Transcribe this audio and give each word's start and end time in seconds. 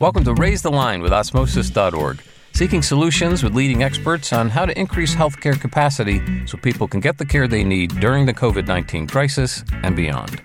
Welcome 0.00 0.24
to 0.24 0.32
Raise 0.32 0.62
the 0.62 0.70
Line 0.70 1.02
with 1.02 1.12
Osmosis.org, 1.12 2.22
seeking 2.54 2.80
solutions 2.80 3.42
with 3.44 3.54
leading 3.54 3.82
experts 3.82 4.32
on 4.32 4.48
how 4.48 4.64
to 4.64 4.80
increase 4.80 5.14
healthcare 5.14 5.60
capacity 5.60 6.22
so 6.46 6.56
people 6.56 6.88
can 6.88 7.00
get 7.00 7.18
the 7.18 7.26
care 7.26 7.46
they 7.46 7.64
need 7.64 8.00
during 8.00 8.24
the 8.24 8.32
COVID 8.32 8.66
19 8.66 9.06
crisis 9.06 9.62
and 9.82 9.94
beyond. 9.94 10.40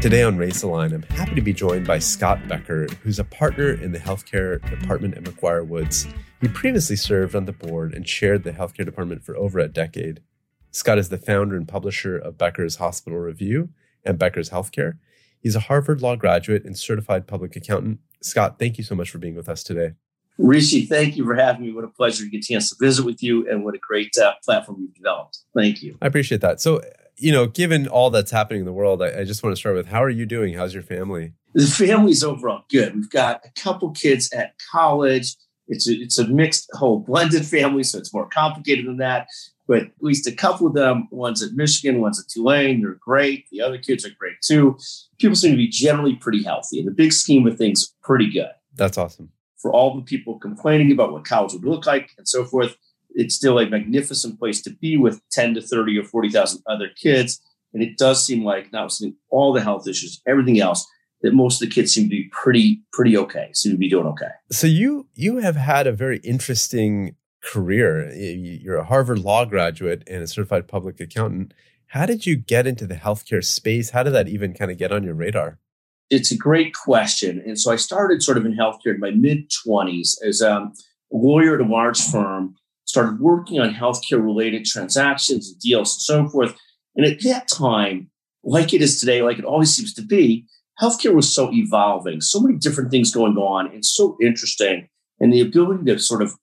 Today 0.00 0.22
on 0.22 0.38
Raise 0.38 0.62
the 0.62 0.68
Line, 0.68 0.94
I'm 0.94 1.02
happy 1.02 1.34
to 1.34 1.42
be 1.42 1.52
joined 1.52 1.86
by 1.86 1.98
Scott 1.98 2.48
Becker, 2.48 2.86
who's 3.02 3.18
a 3.18 3.24
partner 3.24 3.74
in 3.74 3.92
the 3.92 3.98
healthcare 3.98 4.58
department 4.70 5.18
at 5.18 5.24
McGuireWoods. 5.24 6.10
He 6.40 6.48
previously 6.48 6.96
served 6.96 7.36
on 7.36 7.44
the 7.44 7.52
board 7.52 7.92
and 7.92 8.06
chaired 8.06 8.42
the 8.42 8.52
healthcare 8.52 8.86
department 8.86 9.22
for 9.22 9.36
over 9.36 9.58
a 9.58 9.68
decade. 9.68 10.22
Scott 10.70 10.96
is 10.96 11.10
the 11.10 11.18
founder 11.18 11.56
and 11.56 11.68
publisher 11.68 12.16
of 12.16 12.38
Becker's 12.38 12.76
Hospital 12.76 13.18
Review 13.18 13.68
and 14.02 14.18
Becker's 14.18 14.48
Healthcare. 14.48 14.94
He's 15.44 15.54
a 15.54 15.60
Harvard 15.60 16.00
Law 16.00 16.16
graduate 16.16 16.64
and 16.64 16.76
certified 16.76 17.26
public 17.26 17.54
accountant. 17.54 18.00
Scott, 18.22 18.58
thank 18.58 18.78
you 18.78 18.82
so 18.82 18.94
much 18.94 19.10
for 19.10 19.18
being 19.18 19.34
with 19.34 19.46
us 19.46 19.62
today. 19.62 19.92
Rishi, 20.38 20.86
thank 20.86 21.18
you 21.18 21.24
for 21.24 21.34
having 21.34 21.66
me. 21.66 21.72
What 21.72 21.84
a 21.84 21.88
pleasure 21.88 22.24
to 22.24 22.30
get 22.30 22.38
a 22.38 22.48
chance 22.48 22.70
to 22.70 22.76
visit 22.80 23.04
with 23.04 23.22
you, 23.22 23.48
and 23.48 23.62
what 23.62 23.74
a 23.74 23.78
great 23.78 24.16
uh, 24.16 24.32
platform 24.42 24.78
you've 24.80 24.94
developed. 24.94 25.40
Thank 25.54 25.82
you. 25.82 25.98
I 26.00 26.06
appreciate 26.06 26.40
that. 26.40 26.62
So, 26.62 26.80
you 27.16 27.30
know, 27.30 27.46
given 27.46 27.86
all 27.86 28.08
that's 28.08 28.30
happening 28.30 28.60
in 28.60 28.64
the 28.64 28.72
world, 28.72 29.02
I, 29.02 29.20
I 29.20 29.24
just 29.24 29.42
want 29.42 29.54
to 29.54 29.60
start 29.60 29.76
with 29.76 29.86
how 29.86 30.02
are 30.02 30.08
you 30.08 30.24
doing? 30.24 30.54
How's 30.54 30.72
your 30.72 30.82
family? 30.82 31.34
The 31.52 31.66
family's 31.66 32.24
overall 32.24 32.62
good. 32.70 32.94
We've 32.94 33.10
got 33.10 33.42
a 33.44 33.50
couple 33.60 33.90
kids 33.90 34.32
at 34.32 34.54
college. 34.72 35.36
It's 35.68 35.86
a, 35.86 35.92
it's 35.92 36.18
a 36.18 36.26
mixed, 36.26 36.70
whole 36.72 37.00
blended 37.00 37.44
family, 37.44 37.82
so 37.82 37.98
it's 37.98 38.14
more 38.14 38.28
complicated 38.28 38.86
than 38.86 38.96
that 38.96 39.28
but 39.66 39.78
at 39.78 39.90
least 40.00 40.26
a 40.26 40.32
couple 40.32 40.66
of 40.66 40.74
them, 40.74 41.08
one's 41.10 41.42
at 41.42 41.52
Michigan, 41.52 42.00
one's 42.00 42.20
at 42.20 42.28
Tulane, 42.28 42.80
they're 42.80 42.98
great. 43.00 43.46
The 43.50 43.60
other 43.60 43.78
kids 43.78 44.04
are 44.04 44.10
great 44.18 44.36
too. 44.42 44.78
People 45.18 45.36
seem 45.36 45.52
to 45.52 45.56
be 45.56 45.68
generally 45.68 46.16
pretty 46.16 46.42
healthy. 46.42 46.80
In 46.80 46.86
the 46.86 46.92
big 46.92 47.12
scheme 47.12 47.46
of 47.46 47.56
things, 47.56 47.94
pretty 48.02 48.30
good. 48.30 48.50
That's 48.74 48.98
awesome. 48.98 49.30
For 49.58 49.72
all 49.72 49.96
the 49.96 50.02
people 50.02 50.38
complaining 50.38 50.92
about 50.92 51.12
what 51.12 51.24
college 51.24 51.54
would 51.54 51.64
look 51.64 51.86
like 51.86 52.10
and 52.18 52.28
so 52.28 52.44
forth, 52.44 52.76
it's 53.14 53.34
still 53.34 53.58
a 53.58 53.68
magnificent 53.68 54.38
place 54.38 54.60
to 54.62 54.70
be 54.70 54.96
with 54.96 55.22
10 55.30 55.54
to 55.54 55.62
30 55.62 55.98
or 55.98 56.04
40,000 56.04 56.62
other 56.66 56.90
kids. 57.00 57.40
And 57.72 57.82
it 57.82 57.96
does 57.96 58.24
seem 58.24 58.44
like, 58.44 58.72
notwithstanding 58.72 59.16
all 59.30 59.52
the 59.52 59.60
health 59.60 59.88
issues, 59.88 60.20
everything 60.26 60.60
else, 60.60 60.86
that 61.22 61.32
most 61.32 61.62
of 61.62 61.68
the 61.68 61.74
kids 61.74 61.94
seem 61.94 62.04
to 62.04 62.10
be 62.10 62.28
pretty, 62.32 62.82
pretty 62.92 63.16
okay, 63.16 63.50
seem 63.54 63.72
to 63.72 63.78
be 63.78 63.88
doing 63.88 64.06
okay. 64.06 64.28
So 64.52 64.66
you 64.66 65.08
you 65.14 65.38
have 65.38 65.56
had 65.56 65.86
a 65.86 65.92
very 65.92 66.18
interesting 66.18 67.16
career. 67.44 68.10
You're 68.12 68.76
a 68.76 68.84
Harvard 68.84 69.20
Law 69.20 69.44
graduate 69.44 70.02
and 70.06 70.22
a 70.22 70.26
certified 70.26 70.66
public 70.66 71.00
accountant. 71.00 71.54
How 71.88 72.06
did 72.06 72.26
you 72.26 72.36
get 72.36 72.66
into 72.66 72.86
the 72.86 72.96
healthcare 72.96 73.44
space? 73.44 73.90
How 73.90 74.02
did 74.02 74.14
that 74.14 74.28
even 74.28 74.54
kind 74.54 74.70
of 74.70 74.78
get 74.78 74.92
on 74.92 75.04
your 75.04 75.14
radar? 75.14 75.58
It's 76.10 76.30
a 76.30 76.36
great 76.36 76.74
question. 76.74 77.42
And 77.46 77.58
so 77.58 77.72
I 77.72 77.76
started 77.76 78.22
sort 78.22 78.36
of 78.36 78.44
in 78.44 78.56
healthcare 78.56 78.94
in 78.94 79.00
my 79.00 79.10
mid 79.10 79.50
20s 79.66 80.16
as 80.26 80.42
um, 80.42 80.72
a 81.12 81.16
lawyer 81.16 81.54
at 81.54 81.60
a 81.60 81.70
large 81.70 82.00
firm, 82.00 82.56
started 82.84 83.20
working 83.20 83.60
on 83.60 83.74
healthcare 83.74 84.22
related 84.22 84.64
transactions 84.64 85.48
and 85.48 85.60
deals 85.60 85.94
and 85.94 86.02
so 86.02 86.28
forth. 86.28 86.54
And 86.96 87.06
at 87.06 87.22
that 87.22 87.48
time, 87.48 88.10
like 88.42 88.72
it 88.74 88.82
is 88.82 89.00
today, 89.00 89.22
like 89.22 89.38
it 89.38 89.44
always 89.44 89.74
seems 89.74 89.94
to 89.94 90.02
be, 90.02 90.46
healthcare 90.80 91.14
was 91.14 91.32
so 91.32 91.52
evolving, 91.52 92.20
so 92.20 92.40
many 92.40 92.58
different 92.58 92.90
things 92.90 93.12
going 93.12 93.36
on, 93.36 93.72
and 93.72 93.84
so 93.84 94.16
interesting. 94.20 94.88
And 95.20 95.32
the 95.32 95.40
ability 95.40 95.84
to 95.84 95.98
sort 95.98 96.22
of 96.22 96.34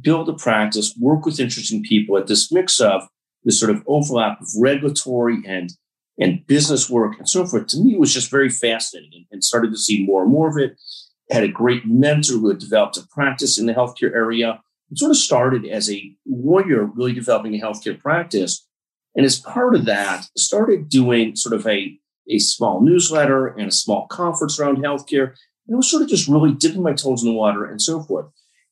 build 0.00 0.28
a 0.28 0.34
practice, 0.34 0.94
work 0.98 1.26
with 1.26 1.40
interesting 1.40 1.82
people 1.82 2.16
at 2.16 2.26
this 2.26 2.50
mix 2.50 2.80
of 2.80 3.08
this 3.44 3.60
sort 3.60 3.70
of 3.70 3.82
overlap 3.86 4.40
of 4.40 4.48
regulatory 4.58 5.38
and 5.46 5.70
and 6.18 6.46
business 6.46 6.88
work 6.88 7.18
and 7.18 7.28
so 7.28 7.44
forth, 7.44 7.66
to 7.66 7.78
me 7.78 7.94
it 7.94 8.00
was 8.00 8.14
just 8.14 8.30
very 8.30 8.48
fascinating 8.48 9.10
and, 9.14 9.26
and 9.32 9.44
started 9.44 9.70
to 9.72 9.78
see 9.78 10.04
more 10.04 10.22
and 10.22 10.30
more 10.30 10.48
of 10.48 10.56
it. 10.56 10.76
Had 11.30 11.42
a 11.42 11.48
great 11.48 11.86
mentor 11.86 12.34
who 12.34 12.48
had 12.50 12.58
developed 12.58 12.96
a 12.96 13.06
practice 13.10 13.58
in 13.58 13.66
the 13.66 13.74
healthcare 13.74 14.14
area. 14.14 14.60
It 14.90 14.98
sort 14.98 15.10
of 15.10 15.16
started 15.16 15.66
as 15.66 15.90
a 15.90 16.14
warrior, 16.24 16.84
really 16.84 17.14
developing 17.14 17.54
a 17.54 17.64
healthcare 17.64 17.98
practice. 17.98 18.66
And 19.16 19.24
as 19.24 19.40
part 19.40 19.74
of 19.74 19.86
that, 19.86 20.26
started 20.36 20.88
doing 20.88 21.34
sort 21.34 21.54
of 21.54 21.66
a, 21.66 21.98
a 22.28 22.38
small 22.38 22.80
newsletter 22.80 23.46
and 23.46 23.68
a 23.68 23.72
small 23.72 24.06
conference 24.06 24.60
around 24.60 24.78
healthcare. 24.78 25.28
And 25.66 25.74
it 25.74 25.76
was 25.76 25.90
sort 25.90 26.02
of 26.02 26.08
just 26.08 26.28
really 26.28 26.52
dipping 26.52 26.82
my 26.82 26.92
toes 26.92 27.22
in 27.22 27.30
the 27.30 27.34
water 27.34 27.64
and 27.64 27.80
so 27.80 28.02
forth. 28.02 28.26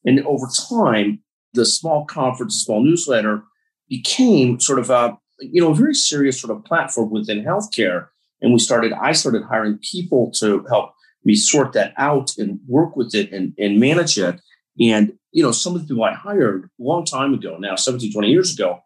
And 0.04 0.20
over 0.26 0.46
time, 0.68 1.22
the 1.54 1.64
small 1.64 2.04
conference, 2.04 2.54
the 2.54 2.64
small 2.64 2.82
newsletter 2.82 3.42
became 3.88 4.58
sort 4.58 4.78
of 4.78 4.90
a, 4.90 5.16
you 5.40 5.60
know, 5.60 5.70
a 5.70 5.74
very 5.74 5.94
serious 5.94 6.40
sort 6.40 6.56
of 6.56 6.64
platform 6.64 7.10
within 7.10 7.44
healthcare. 7.44 8.08
And 8.40 8.52
we 8.52 8.58
started, 8.58 8.92
I 8.92 9.12
started 9.12 9.44
hiring 9.44 9.78
people 9.78 10.30
to 10.38 10.64
help 10.68 10.92
me 11.24 11.34
sort 11.34 11.72
that 11.74 11.94
out 11.96 12.36
and 12.38 12.58
work 12.66 12.96
with 12.96 13.14
it 13.14 13.32
and, 13.32 13.52
and 13.58 13.78
manage 13.78 14.18
it. 14.18 14.40
And, 14.80 15.12
you 15.30 15.42
know, 15.42 15.52
some 15.52 15.74
of 15.74 15.82
the 15.82 15.88
people 15.88 16.04
I 16.04 16.14
hired 16.14 16.64
a 16.64 16.82
long 16.82 17.04
time 17.04 17.34
ago, 17.34 17.56
now 17.58 17.76
17, 17.76 18.12
20 18.12 18.28
years 18.28 18.52
ago, 18.54 18.80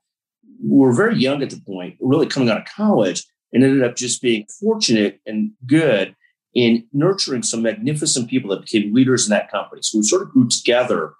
were 0.62 0.92
very 0.92 1.16
young 1.16 1.42
at 1.42 1.50
the 1.50 1.60
point, 1.66 1.96
really 2.00 2.26
coming 2.26 2.50
out 2.50 2.58
of 2.58 2.66
college 2.66 3.24
and 3.52 3.62
ended 3.62 3.84
up 3.84 3.96
just 3.96 4.20
being 4.20 4.46
fortunate 4.60 5.20
and 5.26 5.52
good 5.66 6.14
in 6.56 6.86
nurturing 6.94 7.42
some 7.42 7.62
magnificent 7.62 8.30
people 8.30 8.48
that 8.48 8.62
became 8.62 8.94
leaders 8.94 9.26
in 9.26 9.30
that 9.30 9.50
company. 9.50 9.82
So 9.82 9.98
we 9.98 10.04
sort 10.04 10.22
of 10.22 10.30
grew 10.30 10.48
together 10.48 11.12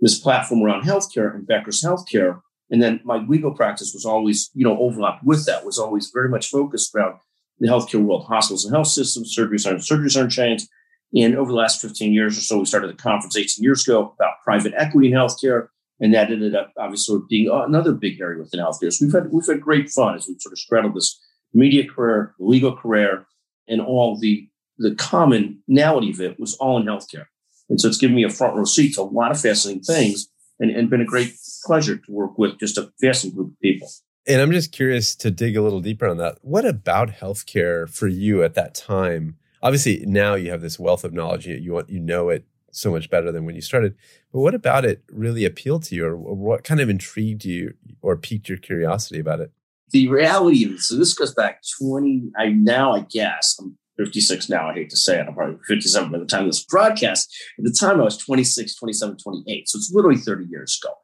this 0.00 0.20
platform 0.20 0.62
around 0.62 0.82
healthcare 0.82 1.34
and 1.34 1.46
Becker's 1.46 1.82
Healthcare. 1.82 2.42
And 2.70 2.82
then 2.82 3.00
my 3.02 3.16
legal 3.16 3.52
practice 3.52 3.92
was 3.94 4.04
always, 4.04 4.50
you 4.52 4.64
know, 4.64 4.78
overlapped 4.78 5.24
with 5.24 5.46
that, 5.46 5.64
was 5.64 5.78
always 5.78 6.10
very 6.12 6.28
much 6.28 6.50
focused 6.50 6.94
around 6.94 7.18
the 7.58 7.68
healthcare 7.68 8.02
world, 8.02 8.26
hospitals 8.26 8.66
and 8.66 8.74
health 8.74 8.88
systems, 8.88 9.32
surgery 9.34 9.58
centers, 9.58 9.88
surgery 9.88 10.10
center 10.10 10.28
chains. 10.28 10.68
And 11.16 11.36
over 11.36 11.50
the 11.50 11.56
last 11.56 11.80
15 11.80 12.12
years 12.12 12.36
or 12.36 12.42
so, 12.42 12.58
we 12.58 12.66
started 12.66 12.90
a 12.90 12.94
conference 12.94 13.36
18 13.36 13.62
years 13.62 13.88
ago 13.88 14.14
about 14.14 14.42
private 14.44 14.74
equity 14.76 15.08
in 15.08 15.14
healthcare. 15.14 15.68
And 16.00 16.12
that 16.12 16.30
ended 16.30 16.54
up 16.54 16.70
obviously 16.78 17.18
being 17.30 17.48
another 17.50 17.92
big 17.92 18.20
area 18.20 18.38
within 18.38 18.60
healthcare. 18.60 18.92
So 18.92 19.06
we've 19.06 19.14
had 19.14 19.32
we've 19.32 19.46
had 19.46 19.62
great 19.62 19.88
fun 19.88 20.16
as 20.16 20.26
we've 20.28 20.40
sort 20.40 20.52
of 20.52 20.58
straddled 20.58 20.94
this 20.94 21.18
media 21.54 21.88
career, 21.88 22.34
legal 22.38 22.76
career, 22.76 23.24
and 23.68 23.80
all 23.80 24.18
the 24.18 24.48
the 24.82 24.94
commonality 24.94 26.10
of 26.10 26.20
it 26.20 26.38
was 26.38 26.54
all 26.56 26.78
in 26.78 26.86
healthcare. 26.86 27.26
And 27.68 27.80
so 27.80 27.88
it's 27.88 27.98
given 27.98 28.16
me 28.16 28.24
a 28.24 28.30
front 28.30 28.56
row 28.56 28.64
seat 28.64 28.94
to 28.94 29.02
a 29.02 29.04
lot 29.04 29.30
of 29.30 29.40
fascinating 29.40 29.82
things 29.82 30.28
and, 30.60 30.70
and 30.70 30.90
been 30.90 31.00
a 31.00 31.06
great 31.06 31.34
pleasure 31.64 31.96
to 31.96 32.12
work 32.12 32.36
with 32.36 32.58
just 32.58 32.76
a 32.76 32.92
fascinating 33.00 33.36
group 33.36 33.52
of 33.52 33.60
people. 33.60 33.88
And 34.26 34.40
I'm 34.40 34.52
just 34.52 34.72
curious 34.72 35.16
to 35.16 35.30
dig 35.30 35.56
a 35.56 35.62
little 35.62 35.80
deeper 35.80 36.06
on 36.06 36.18
that. 36.18 36.38
What 36.42 36.64
about 36.64 37.10
healthcare 37.10 37.88
for 37.88 38.08
you 38.08 38.42
at 38.42 38.54
that 38.54 38.74
time? 38.74 39.36
Obviously, 39.62 40.04
now 40.06 40.34
you 40.34 40.50
have 40.50 40.60
this 40.60 40.78
wealth 40.78 41.04
of 41.04 41.12
knowledge. 41.12 41.46
You, 41.46 41.72
want, 41.72 41.90
you 41.90 41.98
know 41.98 42.28
it 42.28 42.44
so 42.70 42.90
much 42.90 43.10
better 43.10 43.32
than 43.32 43.44
when 43.44 43.54
you 43.54 43.60
started. 43.60 43.96
But 44.32 44.40
what 44.40 44.54
about 44.54 44.84
it 44.84 45.02
really 45.10 45.44
appealed 45.44 45.84
to 45.84 45.94
you, 45.94 46.06
or 46.06 46.16
what 46.16 46.64
kind 46.64 46.80
of 46.80 46.88
intrigued 46.88 47.44
you 47.44 47.74
or 48.00 48.16
piqued 48.16 48.48
your 48.48 48.58
curiosity 48.58 49.20
about 49.20 49.40
it? 49.40 49.52
The 49.90 50.08
reality 50.08 50.64
of 50.64 50.72
it, 50.72 50.80
so 50.80 50.96
this 50.96 51.14
goes 51.14 51.34
back 51.34 51.62
20, 51.78 52.32
I 52.36 52.48
now, 52.48 52.92
I 52.92 53.00
guess, 53.00 53.56
I'm 53.60 53.76
56 53.98 54.48
now. 54.48 54.70
I 54.70 54.74
hate 54.74 54.90
to 54.90 54.96
say 54.96 55.20
it. 55.20 55.26
I'm 55.26 55.34
probably 55.34 55.58
57 55.68 56.10
by 56.10 56.18
the 56.18 56.24
time 56.24 56.46
this 56.46 56.64
broadcast. 56.64 57.34
At 57.58 57.64
the 57.64 57.76
time, 57.78 58.00
I 58.00 58.04
was 58.04 58.16
26, 58.16 58.76
27, 58.76 59.16
28. 59.18 59.68
So 59.68 59.76
it's 59.76 59.92
literally 59.92 60.16
30 60.16 60.46
years 60.46 60.78
ago. 60.82 60.94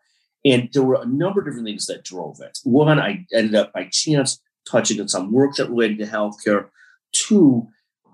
And 0.45 0.69
there 0.73 0.83
were 0.83 1.01
a 1.01 1.07
number 1.07 1.41
of 1.41 1.47
different 1.47 1.67
things 1.67 1.87
that 1.87 2.05
drove 2.05 2.39
it. 2.41 2.59
One, 2.65 2.99
I 2.99 3.27
ended 3.33 3.55
up 3.55 3.73
by 3.73 3.89
chance 3.91 4.41
touching 4.71 5.01
on 5.01 5.09
some 5.09 5.33
work 5.33 5.57
that 5.57 5.71
related 5.71 5.99
to 5.99 6.07
healthcare. 6.07 6.69
Two, 7.13 7.69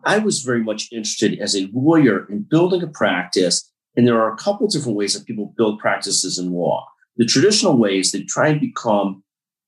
I 0.05 0.19
was 0.19 0.41
very 0.41 0.63
much 0.63 0.89
interested 0.93 1.39
as 1.39 1.55
a 1.55 1.71
lawyer 1.73 2.27
in 2.29 2.47
building 2.49 2.83
a 2.83 2.87
practice. 2.87 3.71
And 3.97 4.07
there 4.07 4.21
are 4.21 4.33
a 4.33 4.37
couple 4.37 4.67
different 4.67 4.97
ways 4.97 5.15
that 5.15 5.27
people 5.27 5.55
build 5.57 5.79
practices 5.79 6.39
in 6.39 6.53
law. 6.53 6.87
The 7.17 7.27
traditional 7.27 7.77
ways 7.77 8.11
they 8.11 8.23
try 8.23 8.49
and 8.49 8.61
become 8.61 9.23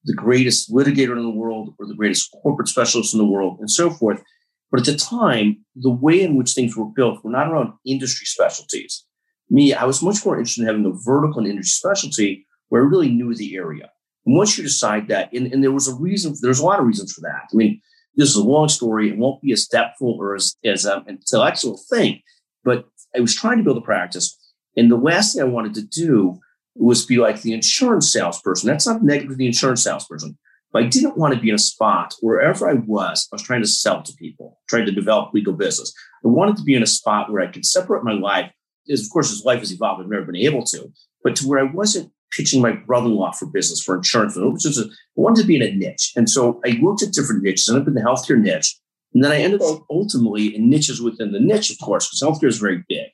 the 0.04 0.14
greatest 0.14 0.72
litigator 0.72 1.16
in 1.16 1.22
the 1.22 1.30
world 1.30 1.74
or 1.78 1.86
the 1.86 1.94
greatest 1.94 2.30
corporate 2.42 2.68
specialist 2.68 3.12
in 3.12 3.18
the 3.18 3.24
world 3.24 3.58
and 3.60 3.70
so 3.70 3.90
forth. 3.90 4.22
But 4.70 4.80
at 4.80 4.86
the 4.86 4.96
time, 4.96 5.64
the 5.74 5.90
way 5.90 6.22
in 6.22 6.36
which 6.36 6.52
things 6.52 6.76
were 6.76 6.86
built 6.86 7.24
were 7.24 7.30
not 7.30 7.48
around 7.48 7.72
industry 7.84 8.26
specialties. 8.26 9.04
Me, 9.48 9.72
I 9.72 9.84
was 9.84 10.02
much 10.02 10.24
more 10.24 10.36
interested 10.36 10.62
in 10.62 10.66
having 10.66 10.86
a 10.86 10.92
vertical 11.04 11.38
and 11.38 11.46
industry 11.46 11.90
specialty 11.90 12.46
where 12.68 12.82
I 12.82 12.86
really 12.86 13.10
knew 13.10 13.34
the 13.34 13.56
area. 13.56 13.90
And 14.24 14.36
once 14.36 14.58
you 14.58 14.64
decide 14.64 15.06
that, 15.08 15.32
and, 15.32 15.52
and 15.52 15.62
there 15.62 15.72
was 15.72 15.86
a 15.86 15.94
reason, 15.94 16.34
there's 16.40 16.58
a 16.58 16.64
lot 16.64 16.80
of 16.80 16.86
reasons 16.86 17.12
for 17.12 17.20
that. 17.20 17.44
I 17.52 17.54
mean, 17.54 17.80
this 18.16 18.30
is 18.30 18.36
a 18.36 18.42
long 18.42 18.68
story. 18.68 19.08
It 19.08 19.18
won't 19.18 19.40
be 19.40 19.52
as 19.52 19.68
depthful 19.72 20.16
or 20.18 20.34
as, 20.34 20.56
as 20.64 20.84
um, 20.84 21.04
an 21.06 21.18
intellectual 21.20 21.80
thing, 21.90 22.22
but 22.64 22.86
I 23.14 23.20
was 23.20 23.36
trying 23.36 23.58
to 23.58 23.64
build 23.64 23.78
a 23.78 23.82
practice. 23.82 24.36
And 24.76 24.90
the 24.90 24.96
last 24.96 25.34
thing 25.34 25.42
I 25.42 25.46
wanted 25.46 25.74
to 25.74 25.82
do 25.82 26.40
was 26.74 27.06
be 27.06 27.18
like 27.18 27.42
the 27.42 27.52
insurance 27.52 28.12
salesperson. 28.12 28.68
That's 28.68 28.86
not 28.86 29.02
negative 29.02 29.30
to 29.30 29.36
the 29.36 29.46
insurance 29.46 29.84
salesperson. 29.84 30.36
But 30.76 30.84
I 30.84 30.88
didn't 30.88 31.16
want 31.16 31.32
to 31.32 31.40
be 31.40 31.48
in 31.48 31.54
a 31.54 31.58
spot 31.58 32.12
wherever 32.20 32.68
I 32.68 32.74
was, 32.74 33.26
I 33.32 33.36
was 33.36 33.42
trying 33.42 33.62
to 33.62 33.66
sell 33.66 34.02
to 34.02 34.12
people, 34.12 34.60
trying 34.68 34.84
to 34.84 34.92
develop 34.92 35.32
legal 35.32 35.54
business. 35.54 35.90
I 36.22 36.28
wanted 36.28 36.58
to 36.58 36.64
be 36.64 36.74
in 36.74 36.82
a 36.82 36.86
spot 36.86 37.32
where 37.32 37.40
I 37.40 37.50
could 37.50 37.64
separate 37.64 38.04
my 38.04 38.12
life, 38.12 38.52
as 38.92 39.02
of 39.02 39.10
course, 39.10 39.32
as 39.32 39.42
life 39.42 39.60
has 39.60 39.72
evolved, 39.72 40.02
I've 40.02 40.10
never 40.10 40.26
been 40.26 40.36
able 40.36 40.64
to, 40.64 40.92
but 41.24 41.34
to 41.36 41.48
where 41.48 41.60
I 41.60 41.72
wasn't 41.72 42.12
pitching 42.30 42.60
my 42.60 42.72
brother-in-law 42.72 43.32
for 43.32 43.46
business, 43.46 43.82
for 43.82 43.96
insurance. 43.96 44.36
It 44.36 44.44
was 44.44 44.78
I 44.78 44.92
wanted 45.14 45.40
to 45.40 45.46
be 45.46 45.56
in 45.56 45.62
a 45.62 45.74
niche. 45.74 46.12
And 46.14 46.28
so 46.28 46.60
I 46.62 46.78
looked 46.82 47.02
at 47.02 47.14
different 47.14 47.42
niches, 47.42 47.66
ended 47.70 47.84
up 47.84 47.88
in 47.88 47.94
the 47.94 48.02
healthcare 48.02 48.38
niche. 48.38 48.76
And 49.14 49.24
then 49.24 49.32
I 49.32 49.38
ended 49.38 49.62
up 49.62 49.86
ultimately 49.90 50.54
in 50.54 50.68
niches 50.68 51.00
within 51.00 51.32
the 51.32 51.40
niche, 51.40 51.70
of 51.70 51.78
course, 51.78 52.06
because 52.06 52.20
healthcare 52.20 52.48
is 52.48 52.58
very 52.58 52.84
big. 52.86 53.08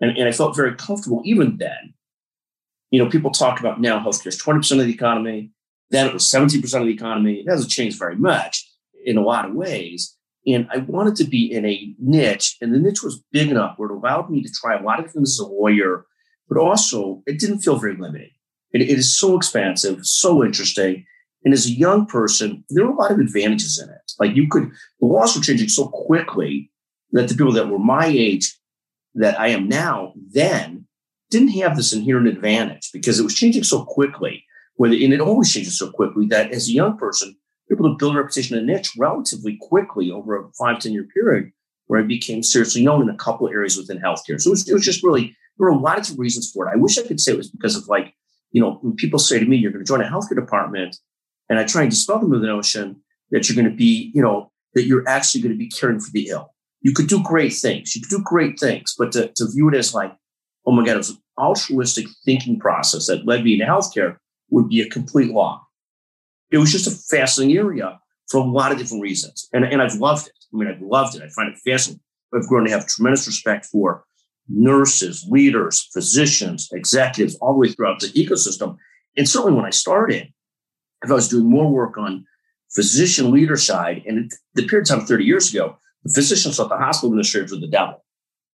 And, 0.00 0.16
and 0.16 0.28
I 0.28 0.30
felt 0.30 0.54
very 0.54 0.76
comfortable 0.76 1.22
even 1.24 1.56
then. 1.56 1.94
You 2.92 3.02
know, 3.02 3.10
people 3.10 3.32
talk 3.32 3.58
about 3.58 3.80
now 3.80 3.98
healthcare 3.98 4.28
is 4.28 4.40
20% 4.40 4.78
of 4.78 4.86
the 4.86 4.94
economy. 4.94 5.50
Then 5.90 6.06
it 6.06 6.12
was 6.12 6.30
17% 6.30 6.62
of 6.62 6.86
the 6.86 6.92
economy. 6.92 7.40
It 7.40 7.50
hasn't 7.50 7.70
changed 7.70 7.98
very 7.98 8.16
much 8.16 8.68
in 9.04 9.16
a 9.16 9.22
lot 9.22 9.46
of 9.46 9.54
ways. 9.54 10.16
And 10.46 10.66
I 10.70 10.78
wanted 10.78 11.16
to 11.16 11.24
be 11.24 11.52
in 11.52 11.66
a 11.66 11.94
niche, 11.98 12.56
and 12.60 12.72
the 12.72 12.78
niche 12.78 13.02
was 13.02 13.22
big 13.32 13.50
enough 13.50 13.74
where 13.76 13.90
it 13.90 13.94
allowed 13.94 14.30
me 14.30 14.42
to 14.42 14.52
try 14.52 14.78
a 14.78 14.82
lot 14.82 15.02
of 15.04 15.10
things 15.10 15.32
as 15.32 15.38
a 15.38 15.46
lawyer, 15.46 16.06
but 16.48 16.58
also 16.58 17.22
it 17.26 17.38
didn't 17.38 17.60
feel 17.60 17.76
very 17.76 17.96
limiting. 17.96 18.30
it, 18.72 18.82
it 18.82 18.98
is 18.98 19.16
so 19.18 19.36
expansive, 19.36 20.04
so 20.06 20.44
interesting. 20.44 21.04
And 21.44 21.52
as 21.54 21.66
a 21.66 21.72
young 21.72 22.06
person, 22.06 22.64
there 22.70 22.86
were 22.86 22.92
a 22.92 22.96
lot 22.96 23.10
of 23.10 23.18
advantages 23.18 23.78
in 23.78 23.88
it. 23.90 24.12
Like 24.18 24.34
you 24.34 24.48
could, 24.48 24.70
the 25.00 25.06
laws 25.06 25.36
were 25.36 25.42
changing 25.42 25.68
so 25.68 25.88
quickly 25.88 26.70
that 27.12 27.28
the 27.28 27.34
people 27.34 27.52
that 27.52 27.68
were 27.68 27.78
my 27.78 28.06
age 28.06 28.56
that 29.14 29.38
I 29.38 29.48
am 29.48 29.68
now 29.68 30.14
then 30.30 30.86
didn't 31.30 31.48
have 31.48 31.76
this 31.76 31.92
inherent 31.92 32.28
advantage 32.28 32.90
because 32.92 33.20
it 33.20 33.24
was 33.24 33.34
changing 33.34 33.64
so 33.64 33.84
quickly. 33.84 34.44
Where 34.78 34.92
and 34.92 35.12
it 35.12 35.20
always 35.20 35.52
changes 35.52 35.78
so 35.78 35.90
quickly 35.90 36.26
that 36.28 36.52
as 36.52 36.68
a 36.68 36.72
young 36.72 36.96
person, 36.96 37.36
you're 37.68 37.78
able 37.78 37.90
to 37.90 37.98
build 37.98 38.14
a 38.14 38.18
reputation 38.18 38.56
in 38.56 38.64
a 38.64 38.66
niche 38.66 38.92
relatively 38.96 39.58
quickly 39.60 40.10
over 40.10 40.36
a 40.36 40.52
five 40.52 40.78
ten 40.78 40.92
year 40.92 41.06
period 41.12 41.52
where 41.88 42.00
I 42.00 42.04
became 42.04 42.42
seriously 42.42 42.84
known 42.84 43.02
in 43.02 43.08
a 43.08 43.16
couple 43.16 43.46
of 43.46 43.52
areas 43.52 43.76
within 43.76 43.98
healthcare. 43.98 44.40
So 44.40 44.50
it 44.50 44.50
was, 44.50 44.68
it 44.68 44.74
was 44.74 44.84
just 44.84 45.02
really, 45.02 45.36
there 45.58 45.66
were 45.66 45.76
a 45.76 45.78
lot 45.78 45.98
of 45.98 46.18
reasons 46.18 46.50
for 46.52 46.68
it. 46.68 46.72
I 46.72 46.76
wish 46.76 46.96
I 46.96 47.02
could 47.02 47.18
say 47.18 47.32
it 47.32 47.38
was 47.38 47.50
because 47.50 47.76
of 47.76 47.88
like, 47.88 48.14
you 48.52 48.60
know, 48.60 48.78
when 48.82 48.94
people 48.94 49.18
say 49.18 49.38
to 49.38 49.44
me, 49.44 49.56
you're 49.56 49.72
going 49.72 49.84
to 49.84 49.88
join 49.88 50.00
a 50.00 50.08
healthcare 50.08 50.36
department, 50.36 50.96
and 51.50 51.58
I 51.58 51.64
try 51.64 51.82
and 51.82 51.90
dispel 51.90 52.20
them 52.20 52.30
with 52.30 52.40
the 52.40 52.46
notion 52.46 53.02
that 53.30 53.48
you're 53.48 53.56
going 53.56 53.70
to 53.70 53.76
be, 53.76 54.12
you 54.14 54.22
know, 54.22 54.52
that 54.74 54.84
you're 54.84 55.06
actually 55.08 55.42
going 55.42 55.52
to 55.52 55.58
be 55.58 55.68
caring 55.68 55.98
for 55.98 56.10
the 56.12 56.28
ill. 56.28 56.54
You 56.82 56.92
could 56.92 57.08
do 57.08 57.22
great 57.22 57.54
things. 57.54 57.96
You 57.96 58.02
could 58.02 58.16
do 58.16 58.22
great 58.22 58.60
things, 58.60 58.94
but 58.96 59.12
to, 59.12 59.32
to 59.34 59.50
view 59.50 59.68
it 59.68 59.74
as 59.74 59.92
like, 59.92 60.14
oh 60.66 60.72
my 60.72 60.84
God, 60.84 60.94
it 60.94 60.98
was 60.98 61.10
an 61.10 61.18
altruistic 61.36 62.06
thinking 62.24 62.60
process 62.60 63.06
that 63.08 63.26
led 63.26 63.42
me 63.44 63.54
into 63.54 63.66
healthcare 63.66 64.16
would 64.50 64.68
be 64.68 64.80
a 64.80 64.88
complete 64.88 65.32
lie 65.32 65.58
it 66.50 66.58
was 66.58 66.72
just 66.72 66.86
a 66.86 67.16
fascinating 67.16 67.56
area 67.56 68.00
for 68.28 68.38
a 68.38 68.44
lot 68.44 68.72
of 68.72 68.78
different 68.78 69.02
reasons. 69.02 69.48
And, 69.52 69.64
and 69.64 69.82
I've 69.82 69.94
loved 69.94 70.28
it. 70.28 70.32
I 70.52 70.56
mean, 70.56 70.68
I've 70.68 70.82
loved 70.82 71.16
it. 71.16 71.22
I 71.22 71.28
find 71.28 71.52
it 71.52 71.58
fascinating. 71.58 72.02
I've 72.34 72.46
grown 72.46 72.66
to 72.66 72.70
have 72.70 72.86
tremendous 72.86 73.26
respect 73.26 73.66
for 73.66 74.04
nurses, 74.48 75.26
leaders, 75.28 75.88
physicians, 75.92 76.68
executives, 76.72 77.36
all 77.36 77.52
the 77.52 77.58
way 77.58 77.68
throughout 77.68 78.00
the 78.00 78.08
ecosystem. 78.08 78.76
And 79.16 79.28
certainly 79.28 79.54
when 79.54 79.64
I 79.64 79.70
started, 79.70 80.32
if 81.02 81.10
I 81.10 81.14
was 81.14 81.28
doing 81.28 81.48
more 81.48 81.70
work 81.70 81.96
on 81.98 82.24
physician 82.74 83.30
leader 83.30 83.56
side, 83.56 84.02
and 84.06 84.30
the 84.54 84.66
period 84.66 84.90
of 84.90 84.98
time 84.98 85.06
30 85.06 85.24
years 85.24 85.52
ago, 85.52 85.76
the 86.04 86.12
physicians 86.12 86.56
thought 86.56 86.68
the 86.68 86.76
hospital 86.76 87.10
administrators 87.10 87.52
were 87.52 87.58
the 87.58 87.68
devil. 87.68 88.04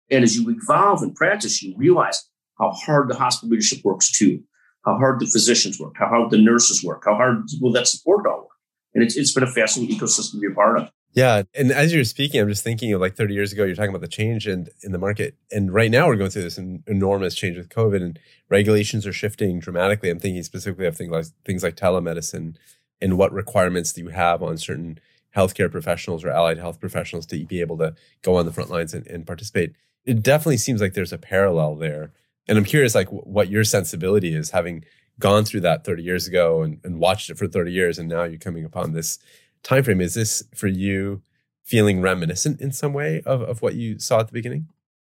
And 0.10 0.24
as 0.24 0.38
you 0.38 0.50
evolve 0.50 1.04
in 1.04 1.14
practice, 1.14 1.62
you 1.62 1.76
realize 1.78 2.30
how 2.60 2.72
hard 2.72 3.10
the 3.10 3.16
hospital 3.16 3.50
leadership 3.50 3.80
works 3.84 4.12
too 4.12 4.44
how 4.86 4.98
hard 4.98 5.20
the 5.20 5.26
physicians 5.26 5.80
work, 5.80 5.94
how 5.98 6.08
hard 6.08 6.32
the 6.32 6.38
nurses 6.38 6.84
work, 6.84 7.04
how 7.06 7.16
hard 7.16 7.46
people 7.48 7.72
that 7.72 7.88
support 7.88 8.26
all 8.26 8.40
work. 8.40 8.48
And 8.94 9.04
it's, 9.04 9.16
it's 9.16 9.34
been 9.34 9.44
a 9.44 9.52
fascinating 9.52 9.98
ecosystem 9.98 10.32
to 10.32 10.40
be 10.40 10.48
a 10.48 10.56
part 10.56 10.80
of. 10.80 10.92
Yeah. 11.14 11.44
And 11.54 11.72
as 11.72 11.94
you're 11.94 12.06
speaking, 12.06 12.40
I'm 12.40 12.48
just 12.48 12.64
thinking 12.64 12.94
of 12.94 13.02
like 13.02 13.16
30 13.16 13.34
years 13.34 13.52
ago, 13.52 13.66
you're 13.66 13.76
talking 13.76 13.90
about 13.90 14.02
the 14.02 14.08
change 14.08 14.48
in, 14.48 14.68
in 14.82 14.94
the 14.94 14.98
market. 14.98 15.36
And 15.52 15.74
right 15.74 15.92
now 15.92 16.08
we're 16.08 16.16
going 16.16 16.30
through 16.30 16.44
this 16.44 16.58
enormous 16.58 17.36
change 17.36 17.58
with 17.58 17.70
COVID 17.70 18.02
and 18.02 18.20
regulations 18.50 19.06
are 19.06 19.14
shifting 19.14 19.60
dramatically. 19.60 20.10
I'm 20.10 20.20
thinking 20.20 20.44
specifically 20.44 20.88
of 20.88 20.96
things 20.96 21.12
like, 21.12 21.26
things 21.46 21.64
like 21.64 21.76
telemedicine 21.76 22.56
and 23.02 23.18
what 23.18 23.34
requirements 23.34 23.92
do 23.92 24.02
you 24.02 24.10
have 24.10 24.42
on 24.42 24.58
certain 24.58 25.00
healthcare 25.36 25.72
professionals 25.72 26.24
or 26.24 26.30
allied 26.30 26.58
health 26.58 26.80
professionals 26.80 27.26
to 27.26 27.46
be 27.46 27.62
able 27.62 27.78
to 27.78 27.94
go 28.22 28.36
on 28.36 28.46
the 28.46 28.54
front 28.54 28.70
lines 28.70 28.94
and, 28.94 29.06
and 29.08 29.28
participate. 29.28 29.74
It 30.06 30.24
definitely 30.24 30.58
seems 30.58 30.82
like 30.82 30.94
there's 30.94 31.14
a 31.14 31.18
parallel 31.18 31.76
there 31.76 32.12
and 32.48 32.58
I'm 32.58 32.66
curious, 32.66 32.96
like, 32.96 33.10
what 33.10 33.50
your 33.50 33.64
sensibility 33.64 34.34
is 34.36 34.52
having 34.52 34.84
gone 35.20 35.46
through 35.46 35.62
that 35.62 35.86
30 35.86 36.04
years 36.04 36.28
ago 36.28 36.64
and, 36.64 36.80
and 36.84 37.00
watched 37.00 37.30
it 37.30 37.38
for 37.38 37.48
30 37.48 37.72
years, 37.72 38.00
and 38.00 38.10
now 38.10 38.24
you're 38.24 38.40
coming 38.40 38.66
upon 38.66 38.94
this 38.94 39.20
time 39.64 39.84
frame. 39.84 40.02
Is 40.02 40.16
this 40.16 40.44
for 40.56 40.68
you 40.68 41.22
feeling 41.64 42.02
reminiscent 42.02 42.60
in 42.60 42.72
some 42.72 42.94
way 42.94 43.22
of, 43.26 43.42
of 43.42 43.62
what 43.62 43.76
you 43.76 44.00
saw 44.00 44.20
at 44.20 44.28
the 44.28 44.34
beginning? 44.34 44.68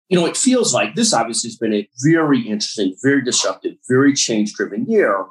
You 0.10 0.20
know, 0.20 0.26
it 0.26 0.36
feels 0.36 0.74
like 0.74 0.96
this 0.96 1.14
obviously 1.14 1.50
has 1.50 1.58
been 1.58 1.74
a 1.74 1.88
very 2.04 2.42
interesting, 2.42 2.96
very 3.02 3.24
disruptive, 3.24 3.76
very 3.88 4.14
change 4.14 4.54
driven 4.54 4.86
year. 4.86 5.26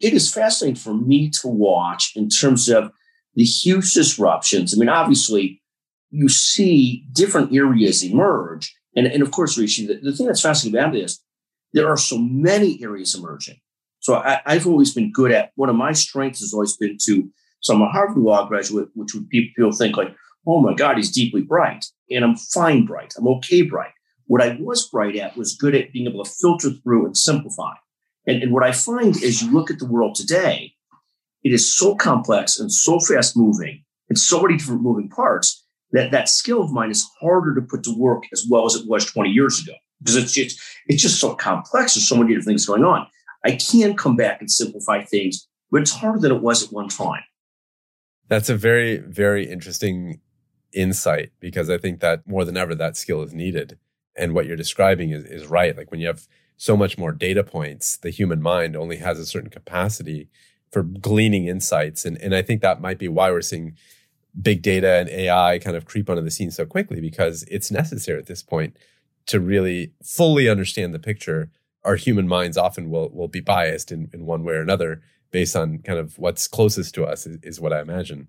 It 0.00 0.14
is 0.14 0.32
fascinating 0.32 0.76
for 0.76 0.94
me 0.94 1.28
to 1.40 1.48
watch 1.48 2.12
in 2.16 2.30
terms 2.30 2.68
of 2.70 2.90
the 3.34 3.44
huge 3.44 3.92
disruptions. 3.92 4.74
I 4.74 4.78
mean, 4.78 4.88
obviously, 4.88 5.60
you 6.10 6.28
see 6.28 7.06
different 7.12 7.54
areas 7.54 8.02
emerge. 8.02 8.74
And, 8.96 9.06
and 9.06 9.22
of 9.22 9.30
course, 9.30 9.58
Rishi, 9.58 9.86
the, 9.86 10.00
the 10.02 10.12
thing 10.12 10.26
that's 10.26 10.40
fascinating 10.40 10.78
about 10.78 10.92
this 10.92 11.22
there 11.72 11.88
are 11.88 11.96
so 11.96 12.18
many 12.18 12.82
areas 12.82 13.14
emerging. 13.14 13.60
So 14.00 14.16
I, 14.16 14.40
have 14.46 14.66
always 14.66 14.92
been 14.92 15.12
good 15.12 15.30
at 15.30 15.52
one 15.54 15.68
of 15.68 15.76
my 15.76 15.92
strengths 15.92 16.40
has 16.40 16.52
always 16.52 16.76
been 16.76 16.98
to. 17.04 17.30
So 17.60 17.74
I'm 17.74 17.82
a 17.82 17.88
Harvard 17.88 18.18
Law 18.18 18.46
graduate, 18.46 18.88
which 18.94 19.14
would 19.14 19.28
people 19.30 19.72
think 19.72 19.96
like, 19.96 20.14
oh 20.46 20.60
my 20.60 20.74
God, 20.74 20.96
he's 20.96 21.12
deeply 21.12 21.42
bright, 21.42 21.86
and 22.10 22.24
I'm 22.24 22.36
fine 22.36 22.84
bright. 22.84 23.14
I'm 23.16 23.28
okay 23.28 23.62
bright. 23.62 23.92
What 24.26 24.42
I 24.42 24.56
was 24.60 24.88
bright 24.88 25.14
at 25.16 25.36
was 25.36 25.56
good 25.56 25.74
at 25.74 25.92
being 25.92 26.08
able 26.08 26.24
to 26.24 26.30
filter 26.30 26.70
through 26.70 27.06
and 27.06 27.16
simplify. 27.16 27.74
And, 28.26 28.42
and 28.42 28.52
what 28.52 28.64
I 28.64 28.72
find 28.72 29.16
as 29.22 29.40
you 29.40 29.52
look 29.52 29.70
at 29.70 29.78
the 29.78 29.86
world 29.86 30.16
today, 30.16 30.74
it 31.44 31.52
is 31.52 31.76
so 31.76 31.94
complex 31.94 32.58
and 32.58 32.72
so 32.72 32.98
fast 32.98 33.36
moving 33.36 33.84
and 34.08 34.18
so 34.18 34.42
many 34.42 34.56
different 34.56 34.82
moving 34.82 35.08
parts 35.08 35.64
that 35.92 36.10
that 36.10 36.28
skill 36.28 36.62
of 36.62 36.72
mine 36.72 36.90
is 36.90 37.06
harder 37.20 37.54
to 37.54 37.62
put 37.62 37.84
to 37.84 37.96
work 37.96 38.24
as 38.32 38.46
well 38.48 38.64
as 38.64 38.74
it 38.74 38.88
was 38.88 39.04
20 39.04 39.30
years 39.30 39.60
ago 39.60 39.74
because 40.02 40.16
it's 40.16 40.32
just 40.32 40.60
it's 40.86 41.02
just 41.02 41.20
so 41.20 41.34
complex. 41.34 41.94
There's 41.94 42.08
so 42.08 42.16
many 42.16 42.28
different 42.28 42.46
things 42.46 42.66
going 42.66 42.84
on. 42.84 43.06
I 43.44 43.56
can 43.56 43.96
come 43.96 44.16
back 44.16 44.40
and 44.40 44.50
simplify 44.50 45.02
things, 45.02 45.46
but 45.70 45.82
it's 45.82 45.92
harder 45.92 46.20
than 46.20 46.32
it 46.32 46.42
was 46.42 46.64
at 46.64 46.72
one 46.72 46.88
time. 46.88 47.22
That's 48.28 48.48
a 48.48 48.56
very 48.56 48.98
very 48.98 49.50
interesting 49.50 50.20
insight 50.72 51.32
because 51.40 51.68
I 51.68 51.78
think 51.78 52.00
that 52.00 52.26
more 52.26 52.44
than 52.44 52.56
ever 52.56 52.74
that 52.74 52.96
skill 52.96 53.22
is 53.22 53.34
needed. 53.34 53.78
And 54.16 54.34
what 54.34 54.46
you're 54.46 54.56
describing 54.56 55.10
is, 55.10 55.24
is 55.24 55.46
right. 55.46 55.76
Like 55.76 55.90
when 55.90 56.00
you 56.00 56.06
have 56.06 56.26
so 56.56 56.76
much 56.76 56.98
more 56.98 57.12
data 57.12 57.42
points, 57.42 57.96
the 57.96 58.10
human 58.10 58.42
mind 58.42 58.76
only 58.76 58.98
has 58.98 59.18
a 59.18 59.26
certain 59.26 59.50
capacity 59.50 60.28
for 60.70 60.82
gleaning 60.82 61.46
insights. 61.46 62.04
And, 62.04 62.16
and 62.18 62.34
I 62.34 62.42
think 62.42 62.62
that 62.62 62.80
might 62.80 62.98
be 62.98 63.08
why 63.08 63.30
we're 63.30 63.42
seeing 63.42 63.76
big 64.40 64.62
data 64.62 64.92
and 64.92 65.08
AI 65.08 65.58
kind 65.58 65.76
of 65.76 65.84
creep 65.84 66.08
onto 66.08 66.22
the 66.22 66.30
scene 66.30 66.50
so 66.50 66.64
quickly 66.64 67.00
because 67.00 67.42
it's 67.44 67.70
necessary 67.70 68.18
at 68.18 68.26
this 68.26 68.42
point 68.42 68.76
to 69.26 69.40
really 69.40 69.92
fully 70.02 70.48
understand 70.48 70.94
the 70.94 70.98
picture, 70.98 71.50
our 71.84 71.96
human 71.96 72.28
minds 72.28 72.56
often 72.56 72.90
will 72.90 73.10
will 73.10 73.28
be 73.28 73.40
biased 73.40 73.92
in, 73.92 74.10
in 74.12 74.26
one 74.26 74.44
way 74.44 74.54
or 74.54 74.62
another 74.62 75.02
based 75.30 75.56
on 75.56 75.78
kind 75.78 75.98
of 75.98 76.18
what's 76.18 76.46
closest 76.46 76.94
to 76.94 77.04
us 77.04 77.26
is, 77.26 77.38
is 77.42 77.60
what 77.60 77.72
I 77.72 77.80
imagine. 77.80 78.28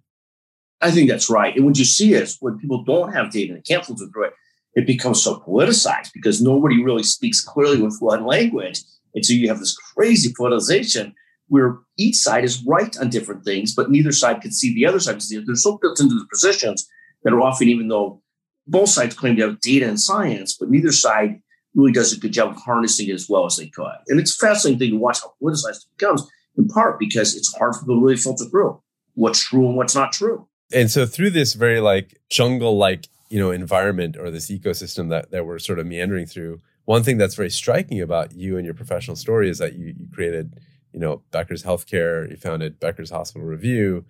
I 0.81 0.91
think 0.91 1.09
that's 1.09 1.29
right. 1.29 1.55
And 1.55 1.65
what 1.65 1.77
you 1.77 1.85
see 1.85 2.13
is 2.13 2.37
when 2.39 2.57
people 2.57 2.83
don't 2.83 3.13
have 3.13 3.31
data 3.31 3.53
and 3.53 3.63
can't 3.63 3.85
filter 3.85 4.05
through 4.11 4.25
it, 4.25 4.33
it 4.75 4.87
becomes 4.87 5.21
so 5.21 5.39
politicized 5.39 6.11
because 6.13 6.41
nobody 6.41 6.83
really 6.83 7.03
speaks 7.03 7.41
clearly 7.41 7.81
with 7.81 7.97
one 7.99 8.25
language. 8.25 8.81
And 9.13 9.25
so 9.25 9.33
you 9.33 9.47
have 9.49 9.59
this 9.59 9.77
crazy 9.77 10.33
politicization 10.33 11.13
where 11.47 11.77
each 11.97 12.15
side 12.15 12.43
is 12.43 12.63
right 12.65 12.97
on 12.97 13.09
different 13.09 13.43
things, 13.43 13.75
but 13.75 13.91
neither 13.91 14.11
side 14.11 14.41
can 14.41 14.51
see 14.51 14.73
the 14.73 14.85
other 14.85 14.99
side. 14.99 15.21
They're 15.21 15.55
so 15.55 15.77
built 15.77 15.99
into 15.99 16.15
the 16.15 16.27
positions 16.31 16.89
that 17.23 17.33
are 17.33 17.41
often, 17.41 17.67
even 17.67 17.89
though 17.89 18.22
both 18.67 18.89
sides 18.89 19.15
claim 19.15 19.35
to 19.37 19.47
have 19.47 19.59
data 19.59 19.87
and 19.87 19.99
science, 19.99 20.55
but 20.57 20.69
neither 20.69 20.91
side 20.91 21.41
really 21.75 21.91
does 21.91 22.13
a 22.13 22.19
good 22.19 22.31
job 22.31 22.51
of 22.51 22.57
harnessing 22.57 23.09
it 23.09 23.13
as 23.13 23.27
well 23.27 23.45
as 23.45 23.57
they 23.57 23.67
could. 23.67 23.91
And 24.07 24.19
it's 24.19 24.35
a 24.35 24.45
fascinating 24.45 24.79
thing 24.79 24.91
to 24.91 24.97
watch 24.97 25.19
how 25.21 25.33
politicized 25.41 25.83
it 25.83 25.97
becomes, 25.97 26.29
in 26.57 26.67
part 26.67 26.99
because 26.99 27.35
it's 27.35 27.55
hard 27.57 27.73
for 27.73 27.81
people 27.81 27.95
to 27.95 28.01
really 28.01 28.17
filter 28.17 28.45
through 28.45 28.81
what's 29.15 29.43
true 29.43 29.67
and 29.67 29.75
what's 29.75 29.95
not 29.95 30.11
true. 30.11 30.47
And 30.73 30.89
so 30.89 31.05
through 31.05 31.31
this 31.31 31.53
very 31.53 31.79
like 31.79 32.19
jungle 32.29 32.77
like, 32.77 33.07
you 33.29 33.39
know, 33.39 33.51
environment 33.51 34.17
or 34.17 34.31
this 34.31 34.49
ecosystem 34.49 35.09
that, 35.09 35.31
that 35.31 35.45
we're 35.45 35.59
sort 35.59 35.79
of 35.79 35.85
meandering 35.85 36.25
through, 36.25 36.61
one 36.85 37.03
thing 37.03 37.17
that's 37.17 37.35
very 37.35 37.49
striking 37.49 38.01
about 38.01 38.33
you 38.33 38.57
and 38.57 38.65
your 38.65 38.73
professional 38.73 39.15
story 39.15 39.49
is 39.49 39.57
that 39.59 39.73
you, 39.73 39.95
you 39.97 40.07
created, 40.13 40.59
you 40.91 40.99
know, 40.99 41.21
Becker's 41.31 41.63
Healthcare, 41.63 42.29
you 42.29 42.37
founded 42.37 42.79
Becker's 42.79 43.09
Hospital 43.09 43.47
Review, 43.47 44.05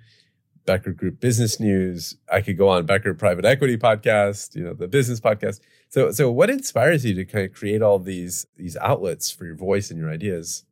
Becker 0.65 0.91
Group 0.91 1.19
Business 1.19 1.59
News. 1.59 2.17
I 2.31 2.41
could 2.41 2.57
go 2.57 2.69
on 2.69 2.85
Becker 2.85 3.13
Private 3.13 3.45
Equity 3.45 3.77
Podcast, 3.77 4.55
you 4.55 4.63
know, 4.63 4.73
the 4.73 4.87
business 4.87 5.19
podcast. 5.19 5.59
So, 5.89 6.11
so 6.11 6.31
what 6.31 6.49
inspires 6.49 7.05
you 7.05 7.13
to 7.15 7.25
kind 7.25 7.45
of 7.45 7.53
create 7.53 7.81
all 7.81 7.99
these 7.99 8.47
these 8.57 8.77
outlets 8.77 9.31
for 9.31 9.45
your 9.45 9.55
voice 9.55 9.89
and 9.89 9.99
your 9.99 10.09
ideas? 10.09 10.65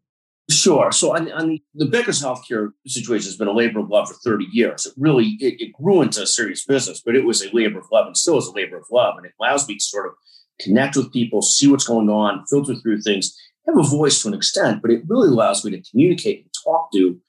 Sure. 0.50 0.92
So, 0.92 1.16
on, 1.16 1.32
on 1.32 1.48
the, 1.48 1.64
the 1.76 1.86
Becker's 1.86 2.22
healthcare 2.22 2.70
situation 2.86 3.28
has 3.28 3.38
been 3.38 3.48
a 3.48 3.54
labor 3.54 3.80
of 3.80 3.90
love 3.90 4.10
for 4.10 4.16
30 4.16 4.48
years. 4.52 4.86
It 4.86 4.94
really 4.98 5.38
it, 5.40 5.62
it 5.62 5.74
grew 5.74 6.02
into 6.02 6.24
a 6.24 6.28
serious 6.28 6.66
business, 6.66 7.02
but 7.06 7.16
it 7.16 7.26
was 7.26 7.42
a 7.44 7.56
labor 7.56 7.80
of 7.80 7.86
love 7.92 8.08
and 8.08 8.18
still 8.18 8.38
is 8.38 8.48
a 8.48 8.52
labor 8.52 8.78
of 8.78 8.86
love. 8.92 9.16
And 9.18 9.26
it 9.26 9.34
allows 9.40 9.68
me 9.68 9.76
to 9.76 9.84
sort 9.84 10.08
of 10.08 10.14
connect 10.60 10.96
with 10.96 11.14
people, 11.14 11.42
see 11.42 11.68
what's 11.68 11.88
going 11.88 12.10
on, 12.10 12.46
filter 12.50 12.76
through 12.76 13.02
things, 13.02 13.36
have 13.68 13.78
a 13.78 13.84
voice 13.84 14.22
to 14.22 14.28
an 14.28 14.34
extent, 14.34 14.82
but 14.82 14.92
it 14.92 15.04
really 15.08 15.30
allows 15.30 15.64
me 15.64 15.72
to 15.72 15.90
communicate 15.90 16.42
and 16.42 16.50
talk 16.64 16.92
to 16.94 17.20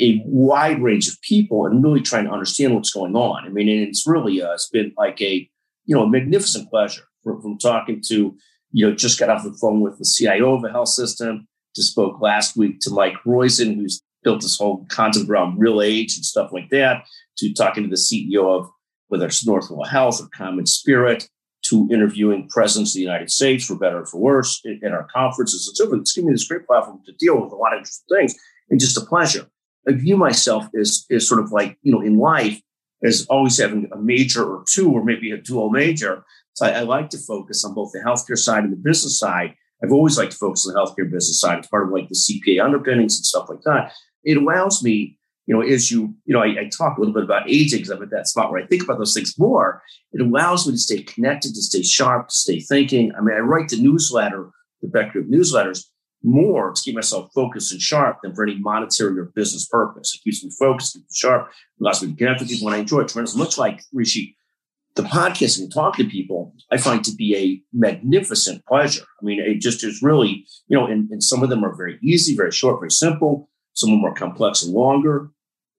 a 0.00 0.22
wide 0.24 0.82
range 0.82 1.08
of 1.08 1.20
people 1.22 1.66
and 1.66 1.82
really 1.82 2.00
trying 2.00 2.24
to 2.24 2.30
understand 2.30 2.74
what's 2.74 2.92
going 2.92 3.16
on. 3.16 3.44
I 3.44 3.48
mean, 3.48 3.68
it's 3.68 4.06
really 4.06 4.40
uh, 4.40 4.52
it's 4.52 4.68
been 4.68 4.92
like 4.96 5.20
a 5.20 5.48
you 5.84 5.94
know 5.94 6.02
a 6.02 6.08
magnificent 6.08 6.70
pleasure 6.70 7.04
from, 7.22 7.40
from 7.42 7.58
talking 7.58 8.02
to 8.08 8.36
you 8.72 8.88
know, 8.88 8.94
just 8.94 9.18
got 9.18 9.30
off 9.30 9.44
the 9.44 9.56
phone 9.60 9.80
with 9.80 9.98
the 9.98 10.04
CIO 10.04 10.54
of 10.54 10.64
a 10.64 10.70
health 10.70 10.88
system. 10.88 11.46
Just 11.74 11.92
spoke 11.92 12.20
last 12.20 12.56
week 12.56 12.80
to 12.80 12.90
Mike 12.90 13.16
Roizen, 13.26 13.76
who's 13.76 14.02
built 14.22 14.42
this 14.42 14.58
whole 14.58 14.84
concept 14.88 15.28
around 15.28 15.58
real 15.58 15.80
age 15.80 16.16
and 16.16 16.24
stuff 16.24 16.50
like 16.52 16.68
that, 16.70 17.04
to 17.38 17.52
talking 17.54 17.84
to 17.84 17.88
the 17.88 17.96
CEO 17.96 18.58
of 18.58 18.68
whether 19.08 19.26
it's 19.26 19.46
Northwell 19.46 19.88
Health 19.88 20.20
or 20.20 20.28
Common 20.34 20.66
Spirit. 20.66 21.28
to 21.64 21.88
interviewing 21.90 22.48
presidents 22.48 22.92
of 22.92 22.94
the 22.94 23.02
United 23.02 23.30
States 23.30 23.66
for 23.66 23.76
better 23.76 24.02
or 24.02 24.06
for 24.06 24.18
worse 24.18 24.60
in, 24.64 24.78
in 24.80 24.92
our 24.92 25.08
conferences 25.12 25.66
and 25.66 25.76
so 25.76 25.86
forth. 25.86 26.00
It's 26.00 26.12
given 26.12 26.28
me 26.28 26.32
this 26.32 26.46
great 26.46 26.64
platform 26.66 27.00
to 27.04 27.12
deal 27.18 27.42
with 27.42 27.52
a 27.52 27.56
lot 27.56 27.72
of 27.72 27.78
interesting 27.78 28.16
things 28.16 28.34
and 28.70 28.78
just 28.78 28.96
a 28.96 29.00
pleasure. 29.00 29.46
I 29.88 29.92
view 29.92 30.16
myself 30.16 30.66
as, 30.78 31.06
as 31.10 31.26
sort 31.26 31.40
of 31.40 31.50
like, 31.50 31.78
you 31.82 31.92
know, 31.92 32.00
in 32.00 32.18
life, 32.18 32.60
as 33.02 33.26
always 33.30 33.58
having 33.58 33.88
a 33.92 33.98
major 33.98 34.44
or 34.44 34.64
two, 34.70 34.90
or 34.90 35.04
maybe 35.04 35.30
a 35.30 35.38
dual 35.38 35.70
major. 35.70 36.24
So 36.54 36.66
I, 36.66 36.70
I 36.70 36.80
like 36.80 37.10
to 37.10 37.18
focus 37.18 37.64
on 37.64 37.74
both 37.74 37.92
the 37.92 38.00
healthcare 38.00 38.38
side 38.38 38.64
and 38.64 38.72
the 38.72 38.76
business 38.76 39.18
side. 39.18 39.54
I've 39.82 39.92
always 39.92 40.18
liked 40.18 40.32
to 40.32 40.38
focus 40.38 40.66
on 40.66 40.74
the 40.74 40.80
healthcare 40.80 41.10
business 41.10 41.40
side. 41.40 41.58
It's 41.58 41.68
part 41.68 41.86
of 41.86 41.92
like 41.92 42.08
the 42.08 42.14
CPA 42.16 42.64
underpinnings 42.64 43.16
and 43.16 43.24
stuff 43.24 43.48
like 43.48 43.62
that. 43.62 43.92
It 44.24 44.36
allows 44.36 44.82
me, 44.82 45.18
you 45.46 45.54
know, 45.54 45.62
as 45.62 45.90
you, 45.90 46.14
you 46.24 46.34
know, 46.34 46.42
I, 46.42 46.60
I 46.60 46.70
talk 46.76 46.98
a 46.98 47.00
little 47.00 47.14
bit 47.14 47.22
about 47.22 47.48
aging 47.48 47.78
because 47.78 47.90
I'm 47.90 48.02
at 48.02 48.10
that 48.10 48.26
spot 48.26 48.50
where 48.50 48.62
I 48.62 48.66
think 48.66 48.82
about 48.82 48.98
those 48.98 49.14
things 49.14 49.38
more. 49.38 49.80
It 50.12 50.20
allows 50.20 50.66
me 50.66 50.72
to 50.72 50.78
stay 50.78 51.02
connected, 51.02 51.54
to 51.54 51.62
stay 51.62 51.82
sharp, 51.82 52.28
to 52.28 52.36
stay 52.36 52.60
thinking. 52.60 53.12
I 53.16 53.22
mean, 53.22 53.36
I 53.36 53.40
write 53.40 53.68
the 53.68 53.80
newsletter, 53.80 54.50
the 54.82 54.88
Beck 54.88 55.14
newsletters, 55.14 55.84
more 56.22 56.72
to 56.72 56.82
keep 56.82 56.94
myself 56.94 57.30
focused 57.34 57.72
and 57.72 57.80
sharp 57.80 58.18
than 58.22 58.34
for 58.34 58.42
any 58.42 58.58
monetary 58.58 59.18
or 59.18 59.26
business 59.34 59.66
purpose. 59.66 60.14
It 60.14 60.24
keeps 60.24 60.44
me 60.44 60.50
focused, 60.58 60.94
keeps 60.94 61.04
me 61.04 61.08
sharp, 61.14 61.50
allows 61.80 62.02
me 62.02 62.10
to 62.10 62.16
connect 62.16 62.40
with 62.40 62.48
people 62.48 62.66
when 62.66 62.74
I 62.74 62.78
enjoy 62.78 63.00
it 63.00 63.08
tremendously. 63.08 63.38
Much 63.38 63.58
like 63.58 63.82
Rishi, 63.92 64.36
the 64.96 65.02
podcasting 65.02 65.62
and 65.62 65.72
talking 65.72 66.06
to 66.06 66.10
people, 66.10 66.54
I 66.72 66.76
find 66.76 67.04
to 67.04 67.14
be 67.14 67.36
a 67.36 67.62
magnificent 67.72 68.64
pleasure. 68.66 69.04
I 69.20 69.24
mean, 69.24 69.40
it 69.40 69.60
just 69.60 69.84
is 69.84 70.02
really, 70.02 70.44
you 70.66 70.76
know, 70.76 70.86
and, 70.86 71.08
and 71.10 71.22
some 71.22 71.42
of 71.42 71.50
them 71.50 71.64
are 71.64 71.76
very 71.76 71.98
easy, 72.02 72.34
very 72.34 72.50
short, 72.50 72.80
very 72.80 72.90
simple. 72.90 73.48
Some 73.74 73.90
of 73.90 73.98
them 73.98 74.04
are 74.04 74.14
complex 74.14 74.64
and 74.64 74.74
longer. 74.74 75.30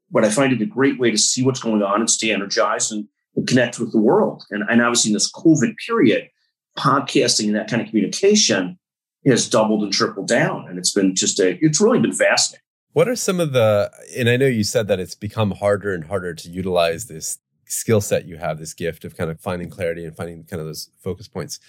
But 0.10 0.24
I 0.24 0.30
find 0.30 0.54
it 0.54 0.62
a 0.62 0.66
great 0.66 1.00
way 1.00 1.12
to 1.12 1.18
see 1.18 1.44
what's 1.44 1.60
going 1.60 1.84
on 1.84 2.00
and 2.00 2.10
stay 2.10 2.32
energized 2.32 2.94
and, 2.94 3.06
and 3.36 3.46
connect 3.46 3.78
with 3.78 3.92
the 3.92 4.00
world. 4.00 4.44
And, 4.52 4.64
and 4.70 4.82
obviously 4.82 5.10
in 5.10 5.14
this 5.14 5.32
COVID 5.32 5.76
period, 5.86 6.30
podcasting 6.78 7.48
and 7.48 7.56
that 7.56 7.70
kind 7.70 7.82
of 7.82 7.90
communication 7.90 8.79
has 9.26 9.50
doubled 9.50 9.84
and 9.84 9.92
tripled 9.92 10.28
down. 10.28 10.68
And 10.68 10.78
it's 10.78 10.94
been 10.94 11.16
just 11.16 11.40
a, 11.40 11.58
it's 11.64 11.82
really 11.82 12.00
been 12.00 12.14
fascinating. 12.14 12.64
What 12.94 13.08
are 13.08 13.16
some 13.16 13.40
of 13.40 13.54
the, 13.54 13.92
and 14.18 14.30
I 14.30 14.38
know 14.38 14.48
you 14.48 14.64
said 14.64 14.88
that 14.88 15.00
it's 15.00 15.16
become 15.16 15.52
harder 15.52 15.94
and 15.94 16.06
harder 16.06 16.34
to 16.34 16.50
utilize 16.50 17.06
this 17.06 17.38
skill 17.66 18.02
set 18.02 18.26
you 18.26 18.38
have, 18.38 18.58
this 18.58 18.74
gift 18.74 19.06
of 19.06 19.16
kind 19.16 19.30
of 19.30 19.40
finding 19.40 19.70
clarity 19.70 20.04
and 20.04 20.16
finding 20.16 20.44
kind 20.44 20.60
of 20.60 20.66
those 20.66 20.90
focus 21.00 21.28
points. 21.28 21.60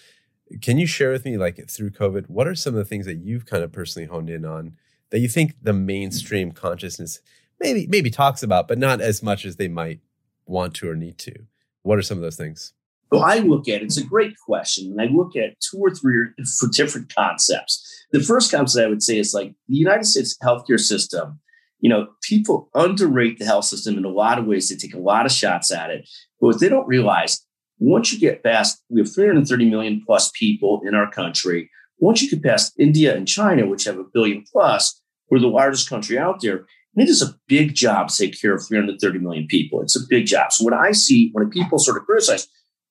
Can 0.63 0.79
you 0.79 0.87
share 0.87 1.13
with 1.13 1.25
me, 1.25 1.37
like 1.37 1.69
through 1.69 1.91
COVID, 1.91 2.29
what 2.29 2.49
are 2.49 2.55
some 2.55 2.75
of 2.75 2.79
the 2.79 2.85
things 2.85 3.07
that 3.07 3.19
you've 3.19 3.47
kind 3.47 3.63
of 3.63 3.71
personally 3.71 4.09
honed 4.09 4.31
in 4.31 4.45
on 4.45 4.77
that 5.11 5.19
you 5.19 5.29
think 5.29 5.55
the 5.63 5.73
mainstream 5.73 6.53
consciousness 6.53 7.21
maybe 7.61 7.87
maybe 7.87 8.11
talks 8.11 8.43
about, 8.43 8.67
but 8.67 8.79
not 8.79 9.01
as 9.01 9.23
much 9.23 9.45
as 9.45 9.57
they 9.57 9.69
might 9.69 10.01
want 10.47 10.75
to 10.77 10.89
or 10.89 10.97
need 10.97 11.19
to? 11.19 11.35
What 11.83 11.99
are 11.99 12.03
some 12.03 12.19
of 12.19 12.23
those 12.23 12.37
things? 12.37 12.73
So 13.13 13.21
I 13.21 13.39
look 13.39 13.69
at 13.69 13.83
it's 13.83 13.97
a 13.97 14.05
great 14.05 14.35
question, 14.47 14.93
and 14.93 15.01
I 15.01 15.13
look 15.13 15.37
at 15.37 15.61
two 15.61 15.79
or 15.79 15.91
three 15.91 16.27
for 16.59 16.69
different 16.69 17.15
concepts. 17.15 17.87
The 18.13 18.21
first 18.21 18.51
concept 18.51 18.85
I 18.85 18.89
would 18.89 19.03
say 19.03 19.19
is 19.19 19.35
like 19.35 19.55
the 19.69 19.77
United 19.77 20.05
States 20.05 20.37
healthcare 20.43 20.81
system. 20.81 21.41
You 21.81 21.89
know, 21.89 22.09
people 22.23 22.69
underrate 22.75 23.39
the 23.39 23.47
health 23.47 23.65
system 23.65 23.97
in 23.97 24.05
a 24.05 24.11
lot 24.11 24.39
of 24.39 24.45
ways. 24.45 24.69
They 24.69 24.77
take 24.77 24.95
a 24.95 24.99
lot 24.99 25.25
of 25.25 25.33
shots 25.33 25.73
at 25.73 25.91
it, 25.91 26.09
but 26.41 26.49
what 26.49 26.61
they 26.61 26.69
don't 26.69 26.87
realize 26.87 27.45
once 27.81 28.13
you 28.13 28.21
get 28.21 28.45
past, 28.45 28.83
we 28.91 29.01
have 29.01 29.13
330 29.13 29.71
million 29.71 30.03
plus 30.07 30.31
people 30.35 30.83
in 30.87 30.95
our 30.95 31.11
country. 31.11 31.71
Once 31.99 32.23
you 32.23 32.31
get 32.31 32.43
past 32.43 32.75
India 32.79 33.17
and 33.17 33.27
China, 33.27 33.67
which 33.67 33.85
have 33.85 33.99
a 33.99 34.05
billion 34.05 34.45
plus, 34.53 35.01
we're 35.31 35.39
the 35.39 35.47
largest 35.47 35.89
country 35.89 36.19
out 36.19 36.41
there. 36.43 36.67
And 36.95 37.07
it 37.07 37.09
is 37.09 37.23
a 37.23 37.35
big 37.49 37.75
job 37.75 38.09
to 38.09 38.17
take 38.17 38.39
care 38.39 38.55
of 38.55 38.67
330 38.67 39.19
million 39.21 39.47
people. 39.47 39.81
It's 39.81 39.97
a 39.97 40.07
big 40.09 40.27
job. 40.27 40.53
So 40.53 40.65
what 40.65 40.75
I 40.75 40.93
see 40.93 41.31
when 41.33 41.49
people 41.49 41.79
sort 41.79 41.97
of 41.97 42.05
criticize, 42.05 42.47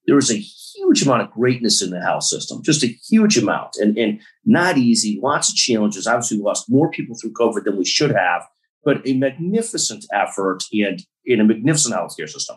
there 0.10 0.18
is 0.18 0.32
a 0.32 0.38
huge 0.40 1.04
amount 1.04 1.22
of 1.22 1.30
greatness 1.30 1.84
in 1.84 1.92
the 1.92 2.02
health 2.02 2.24
system, 2.24 2.64
just 2.64 2.84
a 2.84 2.98
huge 3.08 3.38
amount, 3.38 3.76
and, 3.76 3.96
and 3.96 4.20
not 4.44 4.76
easy, 4.76 5.20
lots 5.22 5.50
of 5.50 5.56
challenges. 5.56 6.08
Obviously, 6.08 6.38
we 6.38 6.44
lost 6.44 6.68
more 6.68 6.90
people 6.90 7.16
through 7.16 7.34
COVID 7.34 7.64
than 7.64 7.78
we 7.78 7.86
should 7.86 8.10
have, 8.10 8.42
but 8.84 9.08
a 9.08 9.14
magnificent 9.14 10.06
effort 10.12 10.64
and 10.74 11.04
in 11.26 11.40
a 11.40 11.44
magnificent 11.44 11.94
healthcare 11.94 12.28
system. 12.28 12.56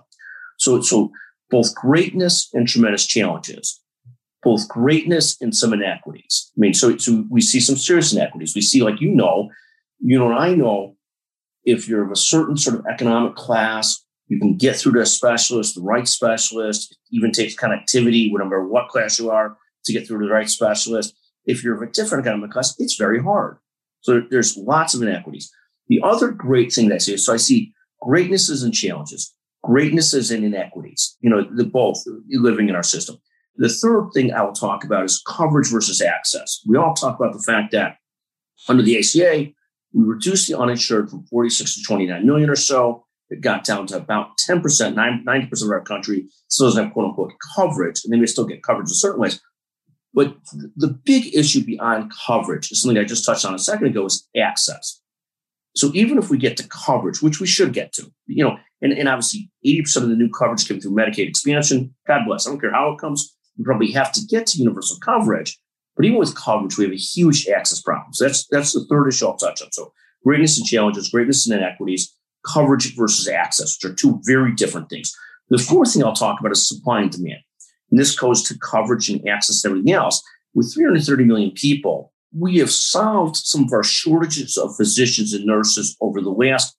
So, 0.59 0.80
so 0.80 1.12
both 1.50 1.75
greatness 1.75 2.49
and 2.54 2.66
tremendous 2.66 3.06
challenges, 3.06 3.82
both 4.42 4.66
greatness 4.66 5.37
and 5.42 5.54
some 5.54 5.75
inequities. 5.75 6.50
I 6.56 6.59
mean, 6.59 6.73
so, 6.73 6.97
so 6.97 7.26
we 7.28 7.42
see 7.42 7.61
some 7.61 7.76
serious 7.76 8.14
inequities. 8.14 8.54
We 8.54 8.62
see, 8.62 8.82
like 8.82 9.02
you 9.02 9.11
know, 9.11 9.50
you 10.00 10.18
know, 10.18 10.30
and 10.30 10.38
I 10.38 10.54
know, 10.54 10.97
if 11.64 11.87
you're 11.87 12.02
of 12.02 12.11
a 12.11 12.16
certain 12.16 12.56
sort 12.56 12.78
of 12.78 12.87
economic 12.87 13.37
class 13.37 14.01
you 14.29 14.38
can 14.38 14.57
get 14.57 14.76
through 14.76 14.93
to 14.93 15.00
a 15.00 15.07
specialist, 15.07 15.75
the 15.75 15.83
right 15.83 16.09
specialist. 16.09 16.93
It 16.93 17.17
even 17.17 17.33
takes 17.33 17.57
connectivity, 17.57 18.31
no 18.33 18.45
matter 18.45 18.67
what 18.67 18.88
class 18.88 19.19
you 19.19 19.31
are, 19.31 19.57
to 19.85 19.93
get 19.93 20.07
through 20.07 20.21
to 20.21 20.26
the 20.26 20.33
right 20.33 20.49
specialist. 20.49 21.14
If 21.45 21.62
you're 21.62 21.75
of 21.75 21.83
a 21.83 21.93
different 21.93 22.26
economic 22.26 22.52
class, 22.52 22.75
it's 22.79 22.97
very 22.97 23.23
hard. 23.23 23.59
So 24.00 24.23
there's 24.31 24.57
lots 24.57 24.95
of 24.95 25.02
inequities. 25.02 25.52
The 25.88 26.00
other 26.02 26.31
great 26.31 26.73
thing 26.73 26.88
that 26.88 26.97
I 26.97 26.99
see 26.99 27.17
so 27.17 27.35
I 27.35 27.37
see 27.37 27.73
greatnesses 28.00 28.62
and 28.62 28.73
challenges, 28.73 29.35
greatnesses 29.62 30.31
and 30.31 30.45
inequities, 30.45 31.17
you 31.21 31.31
know, 31.31 31.47
the 31.55 31.64
both 31.64 32.02
living 32.31 32.69
in 32.69 32.75
our 32.75 32.83
system. 32.83 33.19
The 33.57 33.69
third 33.69 34.11
thing 34.14 34.33
I 34.33 34.43
will 34.43 34.52
talk 34.52 34.85
about 34.85 35.05
is 35.05 35.23
coverage 35.26 35.71
versus 35.71 36.00
access. 36.00 36.61
We 36.67 36.76
all 36.76 36.95
talk 36.95 37.19
about 37.19 37.35
the 37.35 37.43
fact 37.43 37.73
that 37.73 37.97
under 38.69 38.83
the 38.83 38.99
ACA, 38.99 39.52
we 39.93 40.05
reduced 40.05 40.49
the 40.49 40.59
uninsured 40.59 41.11
from 41.11 41.26
46 41.26 41.75
to 41.75 41.83
29 41.83 42.26
million 42.26 42.49
or 42.49 42.57
so 42.57 43.05
it 43.33 43.41
got 43.41 43.65
down 43.65 43.87
to 43.89 43.97
about 43.97 44.39
10%, 44.39 44.62
90% 44.62 45.65
of 45.65 45.71
our 45.71 45.81
country 45.81 46.29
still 46.49 46.67
doesn't 46.67 46.85
have 46.85 46.93
quote 46.93 47.07
unquote 47.07 47.33
coverage, 47.57 48.03
and 48.05 48.12
they 48.12 48.19
may 48.19 48.27
still 48.27 48.45
get 48.45 48.62
coverage 48.62 48.91
in 48.91 48.95
certain 48.95 49.21
ways. 49.21 49.41
But 50.15 50.37
the 50.77 50.89
big 50.89 51.35
issue 51.35 51.65
beyond 51.65 52.12
coverage 52.27 52.71
is 52.71 52.83
something 52.83 52.99
I 52.99 53.05
just 53.05 53.25
touched 53.25 53.47
on 53.47 53.55
a 53.55 53.59
second 53.59 53.87
ago 53.87 54.05
is 54.05 54.29
access. 54.37 55.01
So 55.75 55.91
even 55.95 56.19
if 56.19 56.29
we 56.29 56.37
get 56.37 56.59
to 56.59 56.69
coverage, 56.69 57.23
which 57.23 57.41
we 57.41 57.47
should 57.47 57.73
get 57.73 57.95
to, 57.95 58.12
you 58.27 58.45
know, 58.45 58.59
and, 58.83 58.93
and 58.93 59.09
obviously 59.09 59.51
80% 59.65 60.03
of 60.03 60.09
the 60.11 60.17
new 60.17 60.29
coverage 60.29 60.69
came 60.69 60.79
through 60.79 60.93
Medicaid 60.93 61.29
expansion. 61.29 61.95
God 62.07 62.27
bless. 62.27 62.47
I 62.47 62.51
don't 62.51 62.61
care 62.61 62.73
how 62.73 62.93
it 62.93 62.99
comes. 62.99 63.35
We 63.57 63.65
probably 63.65 63.91
have 63.93 64.12
to 64.12 64.21
get 64.27 64.47
to 64.49 64.59
universal 64.59 64.99
coverage. 65.03 65.59
But 65.97 66.05
even 66.05 66.19
with 66.19 66.37
coverage, 66.37 66.77
we 66.77 66.85
have 66.85 66.93
a 66.93 66.97
huge 66.97 67.49
access 67.49 67.81
problem. 67.81 68.12
So 68.12 68.27
that's 68.27 68.47
that's 68.49 68.73
the 68.73 68.85
third 68.91 69.09
issue 69.09 69.27
I'll 69.27 69.37
touch 69.37 69.62
on. 69.62 69.73
So 69.73 69.93
greatness 70.25 70.59
and 70.59 70.67
challenges, 70.67 71.09
greatness 71.11 71.47
and 71.47 71.59
inequities, 71.59 72.15
coverage 72.47 72.95
versus 72.97 73.29
access, 73.29 73.77
which 73.77 73.91
are 73.91 73.95
two 73.95 74.21
very 74.25 74.55
different 74.55 74.89
things. 74.89 75.15
The 75.49 75.59
fourth 75.59 75.93
thing 75.93 76.05
I'll 76.05 76.15
talk 76.15 76.41
about 76.41 76.53
is 76.53 76.69
supply 76.69 77.03
and 77.03 77.11
demand. 77.11 77.41
And 77.91 78.01
this 78.01 78.19
goes 78.19 78.43
to 78.45 78.59
coverage 78.59 79.09
and 79.09 79.27
access 79.29 79.65
and 79.65 79.73
everything 79.73 79.93
else. 79.93 80.23
With 80.55 80.73
330 80.75 81.25
million 81.25 81.51
people, 81.53 82.13
we 82.35 82.59
have 82.59 82.71
solved 82.71 83.37
some 83.37 83.65
of 83.65 83.73
our 83.73 83.85
shortages 83.85 84.57
of 84.57 84.75
physicians 84.77 85.33
and 85.33 85.45
nurses 85.45 85.97
over 86.01 86.21
the 86.21 86.31
last 86.31 86.77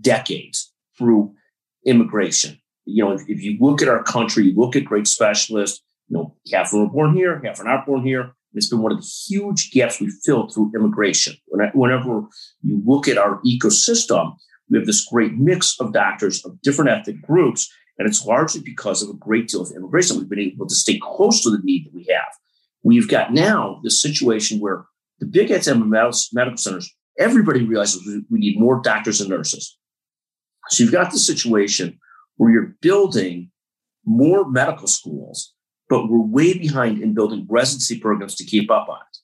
decades 0.00 0.72
through 0.96 1.34
immigration. 1.84 2.58
You 2.86 3.04
know, 3.04 3.12
if, 3.12 3.22
if 3.28 3.42
you 3.42 3.56
look 3.60 3.82
at 3.82 3.88
our 3.88 4.02
country, 4.02 4.44
you 4.46 4.54
look 4.56 4.76
at 4.76 4.84
great 4.84 5.06
specialists, 5.06 5.82
you 6.08 6.16
know, 6.16 6.36
half 6.52 6.66
of 6.66 6.72
them 6.72 6.82
are 6.88 6.92
born 6.92 7.14
here, 7.14 7.40
half 7.44 7.60
are 7.60 7.64
not 7.64 7.86
born 7.86 8.04
here. 8.04 8.32
It's 8.54 8.68
been 8.68 8.82
one 8.82 8.92
of 8.92 8.98
the 8.98 9.10
huge 9.26 9.72
gaps 9.72 10.00
we 10.00 10.10
filled 10.24 10.54
through 10.54 10.72
immigration. 10.76 11.34
Whenever 11.48 12.22
you 12.62 12.82
look 12.84 13.08
at 13.08 13.18
our 13.18 13.40
ecosystem, 13.42 14.36
we 14.70 14.78
have 14.78 14.86
this 14.86 15.04
great 15.04 15.34
mix 15.34 15.78
of 15.80 15.92
doctors 15.92 16.44
of 16.44 16.60
different 16.62 16.90
ethnic 16.90 17.22
groups, 17.22 17.70
and 17.98 18.08
it's 18.08 18.24
largely 18.24 18.60
because 18.60 19.02
of 19.02 19.10
a 19.10 19.18
great 19.18 19.48
deal 19.48 19.62
of 19.62 19.70
immigration. 19.76 20.18
We've 20.18 20.28
been 20.28 20.40
able 20.40 20.66
to 20.66 20.74
stay 20.74 20.98
close 21.00 21.42
to 21.42 21.50
the 21.50 21.60
need 21.62 21.86
that 21.86 21.94
we 21.94 22.06
have. 22.10 22.32
We've 22.82 23.08
got 23.08 23.32
now 23.32 23.80
this 23.82 24.00
situation 24.02 24.58
where 24.60 24.84
the 25.20 25.26
big 25.26 25.50
academic 25.50 25.88
medical 26.32 26.56
centers, 26.56 26.92
everybody 27.18 27.64
realizes 27.64 28.02
we 28.30 28.38
need 28.38 28.58
more 28.58 28.80
doctors 28.82 29.20
and 29.20 29.30
nurses. 29.30 29.78
So 30.68 30.82
you've 30.82 30.92
got 30.92 31.12
the 31.12 31.18
situation 31.18 31.98
where 32.36 32.50
you're 32.50 32.74
building 32.80 33.50
more 34.04 34.50
medical 34.50 34.86
schools, 34.86 35.54
but 35.88 36.08
we're 36.08 36.18
way 36.18 36.58
behind 36.58 37.02
in 37.02 37.14
building 37.14 37.46
residency 37.48 37.98
programs 37.98 38.34
to 38.36 38.44
keep 38.44 38.70
up 38.70 38.88
on 38.88 38.96
it. 38.96 39.18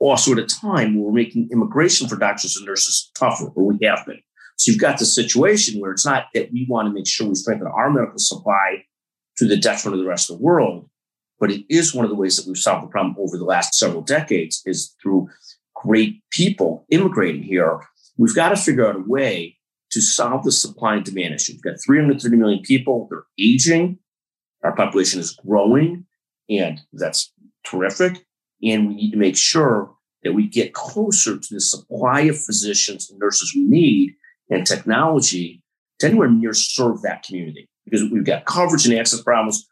Also, 0.00 0.32
at 0.32 0.38
a 0.38 0.46
time 0.46 0.94
where 0.94 1.04
we're 1.04 1.12
making 1.12 1.48
immigration 1.52 2.08
for 2.08 2.16
doctors 2.16 2.56
and 2.56 2.66
nurses 2.66 3.10
tougher, 3.16 3.46
or 3.54 3.64
we 3.64 3.78
have 3.86 4.04
been. 4.06 4.20
So 4.56 4.70
you've 4.70 4.80
got 4.80 4.98
the 4.98 5.06
situation 5.06 5.80
where 5.80 5.92
it's 5.92 6.06
not 6.06 6.26
that 6.34 6.52
we 6.52 6.66
want 6.68 6.86
to 6.86 6.92
make 6.92 7.06
sure 7.06 7.28
we 7.28 7.34
strengthen 7.34 7.66
our 7.66 7.90
medical 7.90 8.18
supply 8.18 8.84
to 9.36 9.46
the 9.46 9.56
detriment 9.56 9.98
of 9.98 10.04
the 10.04 10.08
rest 10.08 10.30
of 10.30 10.38
the 10.38 10.44
world, 10.44 10.88
but 11.40 11.50
it 11.50 11.64
is 11.68 11.94
one 11.94 12.04
of 12.04 12.10
the 12.10 12.16
ways 12.16 12.36
that 12.36 12.46
we've 12.46 12.56
solved 12.56 12.86
the 12.86 12.90
problem 12.90 13.16
over 13.18 13.36
the 13.36 13.44
last 13.44 13.74
several 13.74 14.02
decades 14.02 14.62
is 14.64 14.94
through 15.02 15.28
great 15.74 16.22
people 16.30 16.86
immigrating 16.90 17.42
here. 17.42 17.80
We've 18.16 18.34
got 18.34 18.50
to 18.50 18.56
figure 18.56 18.88
out 18.88 18.96
a 18.96 19.04
way 19.06 19.58
to 19.90 20.00
solve 20.00 20.44
the 20.44 20.52
supply 20.52 20.96
and 20.96 21.04
demand 21.04 21.34
issue. 21.34 21.54
We've 21.54 21.62
got 21.62 21.82
330 21.84 22.36
million 22.36 22.62
people. 22.62 23.08
They're 23.10 23.24
aging. 23.38 23.98
Our 24.62 24.74
population 24.74 25.20
is 25.20 25.32
growing, 25.46 26.06
and 26.48 26.80
that's 26.92 27.32
terrific. 27.64 28.24
And 28.62 28.88
we 28.88 28.94
need 28.94 29.10
to 29.10 29.18
make 29.18 29.36
sure 29.36 29.94
that 30.22 30.32
we 30.32 30.48
get 30.48 30.72
closer 30.72 31.38
to 31.38 31.54
the 31.54 31.60
supply 31.60 32.22
of 32.22 32.40
physicians 32.40 33.10
and 33.10 33.18
nurses 33.18 33.52
we 33.54 33.62
need 33.62 34.14
and 34.50 34.66
technology 34.66 35.62
to 35.98 36.06
anywhere 36.06 36.30
near 36.30 36.52
serve 36.52 37.02
that 37.02 37.22
community 37.22 37.68
because 37.84 38.02
we've 38.10 38.24
got 38.24 38.44
coverage 38.44 38.86
and 38.86 38.98
access 38.98 39.22
problems. 39.22 39.66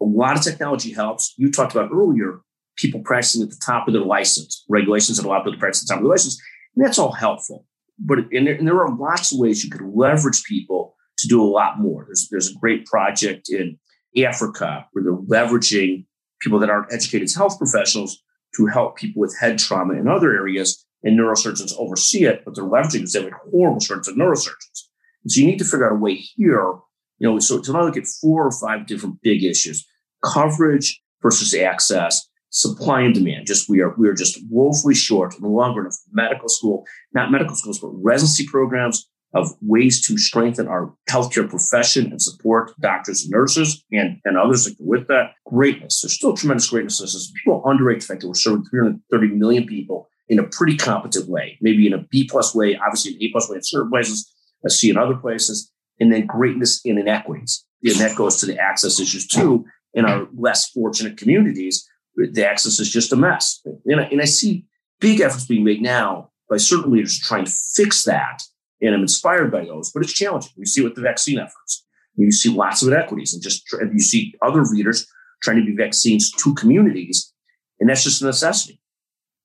A 0.00 0.04
lot 0.04 0.36
of 0.36 0.42
technology 0.42 0.92
helps. 0.92 1.34
You 1.36 1.50
talked 1.50 1.74
about 1.74 1.90
earlier 1.92 2.40
people 2.76 3.00
practicing 3.00 3.42
at 3.42 3.50
the 3.50 3.60
top 3.64 3.86
of 3.86 3.94
their 3.94 4.02
license, 4.02 4.64
regulations 4.68 5.16
that 5.16 5.26
allow 5.26 5.38
people 5.38 5.52
to 5.52 5.58
practice 5.58 5.82
at 5.82 5.88
the 5.88 5.94
top 5.94 5.98
of 5.98 6.04
their 6.04 6.10
license. 6.10 6.40
And 6.76 6.84
that's 6.84 6.98
all 6.98 7.12
helpful. 7.12 7.66
But 7.98 8.18
and 8.32 8.46
there, 8.46 8.54
and 8.54 8.66
there 8.66 8.80
are 8.80 8.94
lots 8.94 9.32
of 9.32 9.38
ways 9.38 9.64
you 9.64 9.70
could 9.70 9.86
leverage 9.94 10.42
people 10.44 10.96
to 11.18 11.28
do 11.28 11.42
a 11.42 11.46
lot 11.46 11.78
more. 11.78 12.04
There's, 12.06 12.28
there's 12.30 12.50
a 12.50 12.58
great 12.58 12.86
project 12.86 13.48
in 13.48 13.78
Africa 14.24 14.86
where 14.92 15.04
they're 15.04 15.12
leveraging 15.12 16.06
people 16.40 16.58
that 16.58 16.70
aren't 16.70 16.92
educated 16.92 17.24
as 17.26 17.34
health 17.34 17.58
professionals 17.58 18.20
to 18.56 18.66
help 18.66 18.96
people 18.96 19.20
with 19.20 19.36
head 19.38 19.58
trauma 19.58 19.94
in 19.94 20.08
other 20.08 20.34
areas. 20.34 20.84
And 21.04 21.18
neurosurgeons 21.18 21.74
oversee 21.78 22.24
it, 22.24 22.42
but 22.44 22.54
they're 22.54 22.64
leveraging 22.64 23.00
because 23.00 23.12
they 23.12 23.22
have 23.22 23.32
horrible 23.50 23.80
shortage 23.80 24.08
of 24.08 24.16
neurosurgeons. 24.16 24.88
And 25.22 25.30
so 25.30 25.40
you 25.40 25.46
need 25.46 25.58
to 25.58 25.64
figure 25.64 25.86
out 25.86 25.92
a 25.92 26.00
way 26.00 26.14
here. 26.14 26.72
You 27.18 27.30
know, 27.30 27.38
so 27.38 27.60
to 27.60 27.72
now 27.72 27.84
look 27.84 27.96
at 27.96 28.06
four 28.06 28.46
or 28.46 28.50
five 28.50 28.86
different 28.86 29.20
big 29.22 29.44
issues: 29.44 29.86
coverage 30.24 31.00
versus 31.22 31.54
access, 31.54 32.26
supply 32.50 33.02
and 33.02 33.14
demand. 33.14 33.46
Just 33.46 33.68
we 33.68 33.80
are 33.80 33.94
we 33.96 34.08
are 34.08 34.14
just 34.14 34.40
woefully 34.48 34.94
short 34.94 35.34
in 35.34 35.42
the 35.42 35.48
long 35.48 35.76
run 35.76 35.90
medical 36.10 36.48
school, 36.48 36.84
not 37.12 37.30
medical 37.30 37.54
schools, 37.54 37.78
but 37.78 37.90
residency 37.94 38.46
programs 38.46 39.08
of 39.34 39.52
ways 39.60 40.06
to 40.06 40.16
strengthen 40.16 40.68
our 40.68 40.94
healthcare 41.10 41.48
profession 41.48 42.06
and 42.06 42.22
support 42.22 42.70
doctors 42.80 43.22
and 43.22 43.32
nurses 43.32 43.84
and, 43.90 44.20
and 44.24 44.38
others 44.38 44.64
that 44.64 44.78
go 44.78 44.84
with 44.84 45.08
that. 45.08 45.32
Greatness. 45.44 46.00
There's 46.00 46.12
still 46.12 46.36
tremendous 46.36 46.70
greatness 46.70 47.00
in 47.00 47.06
this. 47.06 47.32
People 47.42 47.62
underrate 47.66 48.00
the 48.00 48.06
fact 48.06 48.20
that 48.20 48.28
we're 48.28 48.34
serving 48.34 48.64
330 48.66 49.34
million 49.34 49.66
people 49.66 50.08
in 50.28 50.38
a 50.38 50.44
pretty 50.44 50.76
competent 50.76 51.28
way, 51.28 51.58
maybe 51.60 51.86
in 51.86 51.92
a 51.92 51.98
B 52.10 52.28
plus 52.30 52.54
way, 52.54 52.76
obviously 52.76 53.14
an 53.14 53.22
A 53.22 53.30
plus 53.30 53.48
way 53.48 53.56
in 53.56 53.62
certain 53.62 53.90
places, 53.90 54.32
a 54.64 54.70
C 54.70 54.90
in 54.90 54.96
other 54.96 55.16
places, 55.16 55.70
and 56.00 56.12
then 56.12 56.26
greatness 56.26 56.80
in 56.84 56.98
inequities. 56.98 57.64
And 57.84 57.96
that 57.96 58.16
goes 58.16 58.38
to 58.38 58.46
the 58.46 58.58
access 58.58 58.98
issues 58.98 59.26
too. 59.26 59.66
In 59.92 60.06
our 60.06 60.26
less 60.36 60.70
fortunate 60.70 61.16
communities, 61.16 61.88
the 62.16 62.48
access 62.48 62.80
is 62.80 62.90
just 62.90 63.12
a 63.12 63.16
mess. 63.16 63.60
And 63.84 64.00
I, 64.00 64.04
and 64.04 64.20
I 64.20 64.24
see 64.24 64.66
big 65.00 65.20
efforts 65.20 65.44
being 65.44 65.62
made 65.62 65.82
now 65.82 66.30
by 66.48 66.56
certain 66.56 66.90
leaders 66.90 67.18
trying 67.18 67.44
to 67.44 67.52
fix 67.74 68.04
that 68.04 68.42
and 68.80 68.94
I'm 68.94 69.02
inspired 69.02 69.50
by 69.50 69.64
those, 69.64 69.90
but 69.90 70.02
it's 70.02 70.12
challenging. 70.12 70.52
We 70.56 70.66
see 70.66 70.82
it 70.82 70.84
with 70.84 70.94
the 70.94 71.00
vaccine 71.00 71.38
efforts. 71.38 71.84
You 72.16 72.30
see 72.30 72.50
lots 72.50 72.82
of 72.82 72.88
inequities, 72.88 73.34
and 73.34 73.42
just 73.42 73.64
you 73.72 73.98
see 73.98 74.34
other 74.42 74.62
leaders 74.62 75.06
trying 75.42 75.56
to 75.56 75.64
be 75.64 75.74
vaccines 75.74 76.30
to 76.30 76.54
communities, 76.54 77.32
and 77.80 77.88
that's 77.88 78.04
just 78.04 78.22
a 78.22 78.26
necessity. 78.26 78.80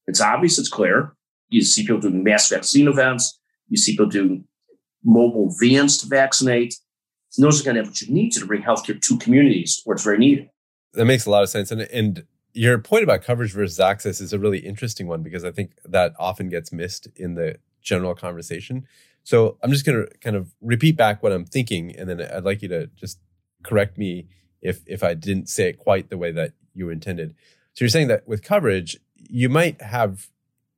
It's 0.09 0.21
obvious, 0.21 0.59
it's 0.59 0.69
clear. 0.69 1.13
You 1.49 1.63
see 1.63 1.83
people 1.83 1.99
doing 1.99 2.23
mass 2.23 2.49
vaccine 2.49 2.87
events. 2.87 3.39
You 3.67 3.77
see 3.77 3.93
people 3.93 4.07
doing 4.07 4.45
mobile 5.03 5.53
vans 5.61 5.97
to 5.99 6.07
vaccinate. 6.07 6.75
And 7.37 7.45
those 7.45 7.61
are 7.61 7.63
going 7.63 7.75
to 7.75 7.81
have 7.81 7.89
what 7.89 8.01
you 8.01 8.13
need 8.13 8.31
to, 8.31 8.39
to 8.41 8.45
bring 8.45 8.63
healthcare 8.63 8.99
to 8.99 9.17
communities 9.17 9.81
where 9.85 9.95
it's 9.95 10.03
very 10.03 10.17
needed. 10.17 10.49
That 10.93 11.05
makes 11.05 11.25
a 11.25 11.29
lot 11.29 11.43
of 11.43 11.49
sense, 11.49 11.69
and 11.69 11.81
and 11.81 12.25
your 12.53 12.79
point 12.79 13.03
about 13.03 13.21
coverage 13.21 13.53
versus 13.53 13.79
access 13.79 14.19
is 14.19 14.33
a 14.33 14.39
really 14.39 14.57
interesting 14.57 15.07
one 15.07 15.21
because 15.21 15.45
I 15.45 15.51
think 15.51 15.73
that 15.85 16.13
often 16.17 16.49
gets 16.49 16.71
missed 16.71 17.07
in 17.15 17.35
the 17.35 17.57
general 17.81 18.15
conversation. 18.15 18.87
So 19.23 19.57
I'm 19.61 19.71
just 19.71 19.85
going 19.85 20.03
to 20.03 20.17
kind 20.17 20.35
of 20.35 20.51
repeat 20.59 20.97
back 20.97 21.21
what 21.21 21.31
I'm 21.31 21.45
thinking, 21.45 21.95
and 21.95 22.09
then 22.09 22.21
I'd 22.21 22.43
like 22.43 22.63
you 22.63 22.69
to 22.69 22.87
just 22.95 23.19
correct 23.63 23.99
me 23.99 24.27
if 24.61 24.81
if 24.87 25.03
I 25.03 25.13
didn't 25.13 25.47
say 25.47 25.69
it 25.69 25.77
quite 25.77 26.09
the 26.09 26.17
way 26.17 26.31
that 26.31 26.53
you 26.73 26.89
intended. 26.89 27.35
So 27.73 27.85
you're 27.85 27.89
saying 27.89 28.07
that 28.07 28.27
with 28.27 28.41
coverage, 28.41 28.97
you 29.29 29.47
might 29.47 29.81
have 29.81 30.29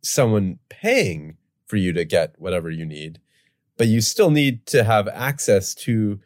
someone 0.04 0.60
paying 0.70 1.38
for 1.66 1.78
you 1.78 1.94
to 1.94 2.04
get 2.04 2.36
whatever 2.38 2.70
you 2.70 2.86
need, 2.86 3.20
but 3.78 3.88
you 3.88 4.02
still 4.02 4.30
need 4.30 4.66
to 4.68 4.84
have 4.84 5.08
access 5.08 5.74
to 5.74 6.20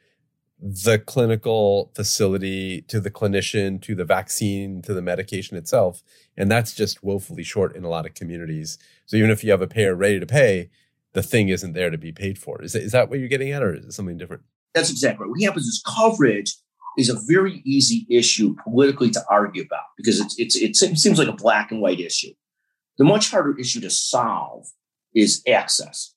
the 0.59 0.97
clinical 0.97 1.91
facility, 1.93 2.81
to 2.83 2.99
the 2.99 3.11
clinician, 3.11 3.81
to 3.81 3.93
the 3.93 4.05
vaccine, 4.05 4.81
to 4.81 4.93
the 4.93 5.01
medication 5.01 5.55
itself. 5.55 6.01
And 6.35 6.49
that's 6.49 6.73
just 6.73 7.03
woefully 7.03 7.43
short 7.43 7.75
in 7.75 7.83
a 7.83 7.89
lot 7.89 8.05
of 8.05 8.15
communities. 8.15 8.77
So 9.05 9.17
even 9.17 9.29
if 9.29 9.43
you 9.43 9.51
have 9.51 9.61
a 9.61 9.67
payer 9.67 9.95
ready 9.95 10.19
to 10.19 10.25
pay, 10.25 10.69
the 11.13 11.21
thing 11.21 11.49
isn't 11.49 11.73
there 11.73 11.89
to 11.89 11.97
be 11.97 12.11
paid 12.11 12.39
for. 12.39 12.61
Is, 12.61 12.73
is 12.73 12.93
that 12.93 13.09
what 13.09 13.19
you're 13.19 13.27
getting 13.27 13.51
at, 13.51 13.63
or 13.63 13.75
is 13.75 13.85
it 13.85 13.91
something 13.93 14.17
different? 14.17 14.43
That's 14.73 14.89
exactly 14.89 15.23
right. 15.23 15.29
What 15.29 15.41
happens 15.43 15.65
is 15.65 15.83
coverage 15.85 16.55
is 16.97 17.09
a 17.09 17.19
very 17.27 17.61
easy 17.65 18.05
issue 18.09 18.55
politically 18.63 19.09
to 19.11 19.23
argue 19.29 19.63
about 19.63 19.83
because 19.97 20.19
it's, 20.19 20.35
it's, 20.37 20.55
it 20.55 20.97
seems 20.97 21.19
like 21.19 21.27
a 21.27 21.33
black 21.33 21.71
and 21.71 21.81
white 21.81 21.99
issue. 21.99 22.31
The 22.97 23.03
much 23.03 23.31
harder 23.31 23.57
issue 23.57 23.81
to 23.81 23.89
solve 23.89 24.65
is 25.13 25.41
access. 25.47 26.13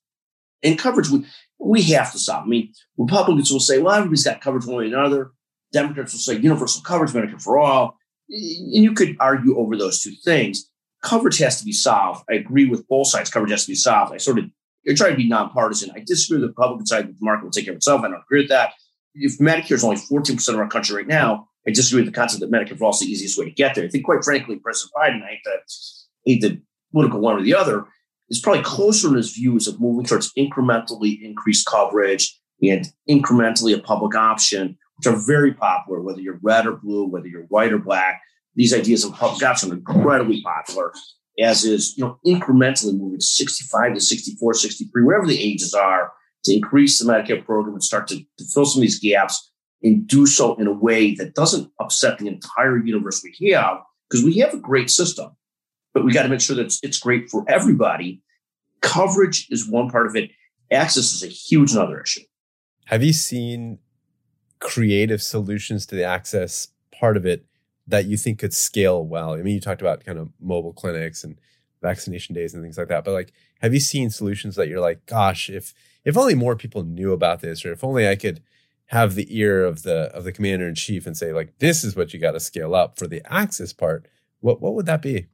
And 0.63 0.77
coverage, 0.77 1.09
we, 1.09 1.25
we 1.59 1.81
have 1.83 2.11
to 2.13 2.19
solve. 2.19 2.43
I 2.45 2.47
mean, 2.47 2.73
Republicans 2.97 3.51
will 3.51 3.59
say, 3.59 3.79
well, 3.79 3.95
everybody's 3.95 4.23
got 4.23 4.41
coverage 4.41 4.65
one 4.65 4.77
way 4.77 4.83
or 4.85 4.87
another. 4.87 5.31
Democrats 5.71 6.13
will 6.13 6.19
say 6.19 6.35
universal 6.35 6.81
coverage, 6.81 7.11
Medicare 7.11 7.41
for 7.41 7.59
all. 7.59 7.97
And 8.29 8.83
you 8.83 8.93
could 8.93 9.15
argue 9.19 9.57
over 9.57 9.75
those 9.75 10.01
two 10.01 10.13
things. 10.23 10.69
Coverage 11.01 11.37
has 11.39 11.59
to 11.59 11.65
be 11.65 11.71
solved. 11.71 12.23
I 12.29 12.35
agree 12.35 12.65
with 12.65 12.87
both 12.87 13.07
sides. 13.07 13.29
Coverage 13.29 13.51
has 13.51 13.65
to 13.65 13.71
be 13.71 13.75
solved. 13.75 14.13
I 14.13 14.17
sort 14.17 14.39
of 14.39 14.45
you're 14.83 14.95
trying 14.95 15.11
to 15.11 15.17
be 15.17 15.27
nonpartisan. 15.27 15.91
I 15.95 16.03
disagree 16.05 16.39
with 16.39 16.43
the 16.43 16.47
Republican 16.49 16.85
side 16.85 17.07
that 17.07 17.19
the 17.19 17.25
market 17.25 17.43
will 17.43 17.51
take 17.51 17.65
care 17.65 17.73
of 17.73 17.77
itself. 17.77 18.01
I 18.01 18.07
don't 18.07 18.21
agree 18.21 18.41
with 18.41 18.49
that. 18.49 18.73
If 19.15 19.39
Medicare 19.39 19.73
is 19.73 19.83
only 19.83 19.97
14% 19.97 20.47
of 20.49 20.59
our 20.59 20.67
country 20.67 20.95
right 20.95 21.07
now, 21.07 21.47
I 21.67 21.71
disagree 21.71 22.01
with 22.01 22.13
the 22.13 22.17
concept 22.17 22.41
that 22.41 22.51
Medicare 22.51 22.77
for 22.77 22.85
all 22.85 22.91
is 22.91 22.99
the 22.99 23.07
easiest 23.07 23.37
way 23.37 23.45
to 23.45 23.51
get 23.51 23.75
there. 23.75 23.85
I 23.85 23.89
think, 23.89 24.05
quite 24.05 24.23
frankly, 24.23 24.57
President 24.57 24.91
Biden, 24.95 25.23
I 25.23 25.39
hate 26.25 26.41
to, 26.41 26.61
political 26.91 27.19
one 27.19 27.35
or 27.35 27.43
the 27.43 27.53
other, 27.55 27.85
is 28.29 28.39
probably 28.39 28.63
closer 28.63 29.09
in 29.09 29.15
his 29.15 29.33
views 29.33 29.67
of 29.67 29.79
moving 29.79 30.05
towards 30.05 30.31
incrementally 30.33 31.21
increased 31.21 31.67
coverage 31.67 32.39
and 32.61 32.87
incrementally 33.09 33.75
a 33.75 33.81
public 33.81 34.15
option, 34.15 34.77
which 34.97 35.07
are 35.07 35.19
very 35.27 35.53
popular, 35.53 36.01
whether 36.01 36.19
you're 36.19 36.39
red 36.41 36.65
or 36.65 36.77
blue, 36.77 37.05
whether 37.07 37.27
you're 37.27 37.43
white 37.43 37.73
or 37.73 37.77
black. 37.77 38.21
These 38.55 38.73
ideas 38.73 39.03
of 39.03 39.13
public 39.13 39.43
option 39.43 39.71
are 39.71 39.75
incredibly 39.75 40.41
popular 40.41 40.91
as 41.39 41.63
is, 41.63 41.95
you 41.97 42.03
know, 42.03 42.19
incrementally 42.25 42.97
moving 42.97 43.19
65 43.19 43.93
to 43.93 44.01
64, 44.01 44.53
63, 44.53 45.03
wherever 45.03 45.25
the 45.25 45.39
ages 45.39 45.73
are, 45.73 46.11
to 46.45 46.53
increase 46.53 46.99
the 46.99 47.11
Medicare 47.11 47.43
program 47.43 47.73
and 47.73 47.83
start 47.83 48.07
to, 48.07 48.17
to 48.17 48.45
fill 48.53 48.65
some 48.65 48.79
of 48.79 48.83
these 48.83 48.99
gaps 48.99 49.51
and 49.81 50.07
do 50.07 50.25
so 50.25 50.55
in 50.55 50.67
a 50.67 50.73
way 50.73 51.15
that 51.15 51.35
doesn't 51.35 51.71
upset 51.79 52.17
the 52.17 52.27
entire 52.27 52.77
universe 52.77 53.23
we 53.23 53.51
have, 53.51 53.77
because 54.09 54.23
we 54.23 54.37
have 54.39 54.53
a 54.53 54.59
great 54.59 54.89
system, 54.89 55.31
but 55.93 56.03
we 56.03 56.11
got 56.11 56.23
to 56.23 56.29
make 56.29 56.41
sure 56.41 56.55
that 56.55 56.65
it's, 56.65 56.79
it's 56.83 56.99
great 56.99 57.29
for 57.29 57.45
everybody. 57.47 58.21
Coverage 58.81 59.47
is 59.49 59.69
one 59.69 59.89
part 59.89 60.07
of 60.07 60.15
it. 60.15 60.31
Access 60.71 61.13
is 61.13 61.23
a 61.23 61.27
huge 61.27 61.71
another 61.71 62.01
issue. 62.01 62.21
Have 62.85 63.03
you 63.03 63.13
seen 63.13 63.79
creative 64.59 65.21
solutions 65.21 65.85
to 65.85 65.95
the 65.95 66.03
access 66.03 66.69
part 66.91 67.15
of 67.15 67.25
it 67.25 67.45
that 67.87 68.05
you 68.05 68.17
think 68.17 68.39
could 68.39 68.53
scale 68.53 69.05
well? 69.05 69.33
I 69.33 69.37
mean, 69.37 69.55
you 69.55 69.61
talked 69.61 69.81
about 69.81 70.05
kind 70.05 70.19
of 70.19 70.29
mobile 70.39 70.73
clinics 70.73 71.23
and 71.23 71.39
vaccination 71.81 72.35
days 72.35 72.53
and 72.53 72.63
things 72.63 72.77
like 72.77 72.87
that, 72.89 73.03
but 73.03 73.13
like, 73.13 73.33
have 73.61 73.73
you 73.73 73.79
seen 73.79 74.09
solutions 74.09 74.55
that 74.55 74.67
you're 74.67 74.79
like, 74.79 75.05
gosh, 75.05 75.49
if 75.49 75.73
if 76.05 76.17
only 76.17 76.35
more 76.35 76.55
people 76.55 76.83
knew 76.83 77.11
about 77.11 77.41
this, 77.41 77.65
or 77.65 77.71
if 77.71 77.83
only 77.83 78.07
I 78.07 78.15
could 78.15 78.41
have 78.87 79.15
the 79.15 79.27
ear 79.37 79.63
of 79.63 79.83
the 79.83 80.11
of 80.15 80.23
the 80.23 80.31
commander 80.31 80.67
in 80.67 80.75
chief 80.75 81.05
and 81.05 81.15
say, 81.15 81.33
like, 81.33 81.59
this 81.59 81.83
is 81.83 81.95
what 81.95 82.13
you 82.13 82.19
got 82.19 82.31
to 82.31 82.39
scale 82.39 82.73
up 82.73 82.97
for 82.97 83.07
the 83.07 83.21
access 83.31 83.73
part. 83.73 84.07
What 84.39 84.61
what 84.61 84.73
would 84.75 84.85
that 84.87 85.01
be? 85.01 85.27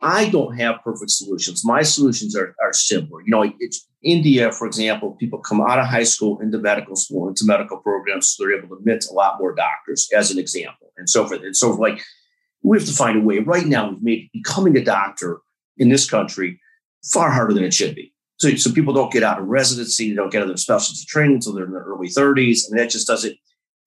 I 0.00 0.28
don't 0.28 0.56
have 0.58 0.82
perfect 0.84 1.10
solutions. 1.10 1.64
My 1.64 1.82
solutions 1.82 2.36
are, 2.36 2.54
are 2.62 2.72
simpler. 2.72 3.20
You 3.22 3.30
know, 3.30 3.52
it's 3.58 3.88
India, 4.02 4.52
for 4.52 4.66
example, 4.66 5.16
people 5.18 5.40
come 5.40 5.60
out 5.60 5.80
of 5.80 5.86
high 5.86 6.04
school 6.04 6.38
into 6.40 6.58
medical 6.58 6.94
school, 6.94 7.26
into 7.28 7.44
medical 7.44 7.78
programs, 7.78 8.28
so 8.28 8.44
they're 8.44 8.56
able 8.56 8.68
to 8.68 8.74
admit 8.74 9.06
a 9.10 9.14
lot 9.14 9.40
more 9.40 9.54
doctors, 9.54 10.08
as 10.14 10.30
an 10.30 10.38
example, 10.38 10.92
and 10.96 11.10
so 11.10 11.26
forth. 11.26 11.42
And 11.42 11.56
so, 11.56 11.70
like, 11.70 12.00
we 12.62 12.78
have 12.78 12.86
to 12.86 12.92
find 12.92 13.18
a 13.18 13.20
way. 13.20 13.40
Right 13.40 13.66
now, 13.66 13.90
we've 13.90 14.02
made 14.02 14.30
becoming 14.32 14.76
a 14.76 14.84
doctor 14.84 15.40
in 15.78 15.88
this 15.88 16.08
country 16.08 16.60
far 17.12 17.30
harder 17.30 17.54
than 17.54 17.64
it 17.64 17.74
should 17.74 17.94
be. 17.94 18.12
So, 18.38 18.54
so 18.54 18.72
people 18.72 18.94
don't 18.94 19.12
get 19.12 19.22
out 19.22 19.40
of 19.40 19.46
residency, 19.46 20.10
they 20.10 20.14
don't 20.14 20.30
get 20.30 20.42
out 20.42 20.50
of 20.50 20.60
specialty 20.60 21.04
training 21.06 21.36
until 21.36 21.54
they're 21.54 21.64
in 21.64 21.72
their 21.72 21.82
early 21.82 22.08
30s, 22.08 22.68
and 22.68 22.78
that 22.78 22.90
just 22.90 23.06
does 23.06 23.24
it 23.24 23.36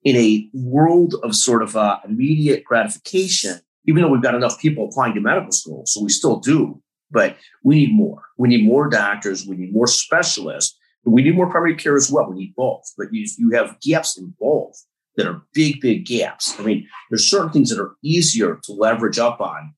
in 0.04 0.16
a 0.16 0.50
world 0.54 1.16
of 1.24 1.36
sort 1.36 1.62
of 1.62 1.76
uh, 1.76 2.00
immediate 2.06 2.64
gratification 2.64 3.62
even 3.86 4.02
though 4.02 4.10
we've 4.10 4.22
got 4.22 4.36
enough 4.36 4.60
people 4.60 4.86
applying 4.86 5.14
to 5.16 5.22
medical 5.22 5.52
school, 5.52 5.84
so 5.86 6.04
we 6.04 6.10
still 6.10 6.40
do, 6.40 6.82
but 7.10 7.38
we 7.64 7.76
need 7.76 7.94
more. 7.94 8.22
We 8.38 8.48
need 8.50 8.66
more 8.66 8.90
doctors. 8.90 9.46
We 9.46 9.56
need 9.56 9.74
more 9.74 9.88
specialists. 9.88 10.78
We 11.04 11.24
need 11.24 11.36
more 11.36 11.50
primary 11.50 11.76
care 11.76 11.96
as 11.96 12.12
well. 12.12 12.30
We 12.30 12.38
need 12.38 12.56
both, 12.56 12.84
but 12.98 13.08
you, 13.12 13.28
you 13.38 13.52
have 13.52 13.80
gaps 13.82 14.18
in 14.18 14.34
both 14.40 14.86
that 15.18 15.26
are 15.26 15.42
big, 15.54 15.82
big 15.82 16.06
gaps. 16.06 16.56
I 16.60 16.64
mean, 16.64 16.88
there's 17.10 17.30
certain 17.30 17.50
things 17.50 17.70
that 17.70 17.82
are 17.82 17.96
easier 18.04 18.60
to 18.64 18.72
leverage 18.72 19.18
up 19.18 19.42
on, 19.42 19.74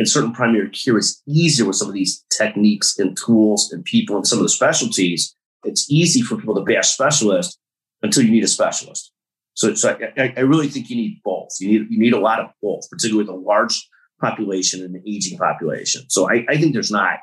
and 0.00 0.08
certain 0.08 0.32
primary 0.32 0.70
care 0.70 0.96
is 0.96 1.22
easier 1.28 1.66
with 1.66 1.76
some 1.76 1.88
of 1.88 1.92
these 1.92 2.24
techniques 2.34 2.98
and 2.98 3.14
tools 3.18 3.70
and 3.70 3.84
people 3.84 4.16
and 4.16 4.26
some 4.26 4.38
of 4.38 4.42
the 4.42 4.48
specialties. 4.48 5.36
It's 5.62 5.90
easy 5.90 6.22
for 6.22 6.36
people 6.36 6.54
to 6.54 6.62
bash 6.62 6.88
specialists 6.88 7.58
until 8.00 8.24
you 8.24 8.30
need 8.30 8.42
a 8.42 8.48
specialist. 8.48 9.12
So, 9.52 9.74
so 9.74 9.98
I, 10.16 10.32
I, 10.38 10.40
really 10.40 10.68
think 10.68 10.88
you 10.88 10.96
need 10.96 11.20
both. 11.22 11.50
You 11.60 11.68
need 11.68 11.90
you 11.90 11.98
need 11.98 12.14
a 12.14 12.18
lot 12.18 12.40
of 12.40 12.46
both, 12.62 12.88
particularly 12.88 13.28
with 13.28 13.36
a 13.36 13.38
large 13.38 13.86
population 14.22 14.82
and 14.82 14.96
an 14.96 15.02
aging 15.06 15.36
population. 15.36 16.08
So 16.08 16.30
I, 16.30 16.46
I 16.48 16.56
think 16.56 16.72
there's 16.72 16.90
not, 16.90 17.18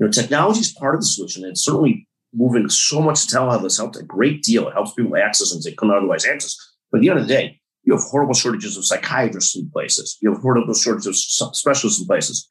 you 0.00 0.06
know, 0.06 0.10
technology 0.10 0.60
is 0.60 0.72
part 0.72 0.94
of 0.94 1.02
the 1.02 1.06
solution. 1.06 1.44
And 1.44 1.58
certainly 1.58 2.08
moving 2.32 2.70
so 2.70 3.02
much 3.02 3.26
to 3.26 3.36
telehealth 3.36 3.62
has 3.62 3.76
helped 3.76 3.96
a 3.96 4.02
great 4.02 4.42
deal. 4.42 4.68
It 4.68 4.72
helps 4.72 4.94
people 4.94 5.18
access 5.18 5.52
things 5.52 5.64
they 5.64 5.72
couldn't 5.72 5.94
otherwise 5.94 6.24
access. 6.24 6.56
But 6.90 6.98
at 6.98 7.00
the 7.02 7.10
end 7.10 7.18
of 7.18 7.28
the 7.28 7.34
day, 7.34 7.60
you 7.86 7.94
have 7.94 8.02
horrible 8.02 8.34
shortages 8.34 8.76
of 8.76 8.84
psychiatrists 8.84 9.56
in 9.56 9.70
places. 9.70 10.18
You 10.20 10.32
have 10.32 10.42
horrible 10.42 10.74
shortages 10.74 11.40
of 11.40 11.56
specialists 11.56 12.00
in 12.00 12.06
places. 12.06 12.48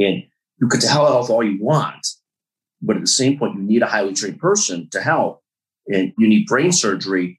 And 0.00 0.22
you 0.60 0.66
could 0.66 0.80
telehealth 0.80 1.28
all 1.28 1.44
you 1.44 1.58
want, 1.62 2.04
but 2.80 2.96
at 2.96 3.02
the 3.02 3.08
same 3.08 3.38
point, 3.38 3.56
you 3.56 3.62
need 3.62 3.82
a 3.82 3.86
highly 3.86 4.14
trained 4.14 4.40
person 4.40 4.88
to 4.90 5.00
help. 5.00 5.42
And 5.88 6.12
you 6.18 6.26
need 6.26 6.46
brain 6.46 6.72
surgery. 6.72 7.38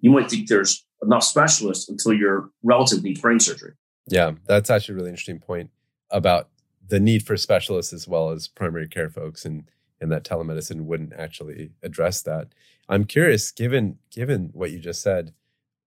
You 0.00 0.10
might 0.10 0.30
think 0.30 0.48
there's 0.48 0.86
enough 1.02 1.24
specialists 1.24 1.88
until 1.88 2.12
your 2.12 2.50
relative 2.62 3.02
needs 3.02 3.20
brain 3.20 3.40
surgery. 3.40 3.72
Yeah, 4.06 4.32
that's 4.46 4.70
actually 4.70 4.94
a 4.94 4.96
really 4.96 5.10
interesting 5.10 5.38
point 5.38 5.70
about 6.10 6.48
the 6.86 7.00
need 7.00 7.24
for 7.24 7.36
specialists 7.36 7.92
as 7.92 8.06
well 8.06 8.30
as 8.30 8.48
primary 8.48 8.88
care 8.88 9.08
folks 9.08 9.44
and 9.44 9.64
and 10.02 10.10
that 10.10 10.24
telemedicine 10.24 10.82
wouldn't 10.82 11.12
actually 11.12 11.72
address 11.82 12.22
that. 12.22 12.48
I'm 12.88 13.04
curious, 13.04 13.50
given 13.50 13.98
given 14.10 14.50
what 14.52 14.70
you 14.70 14.78
just 14.78 15.02
said, 15.02 15.32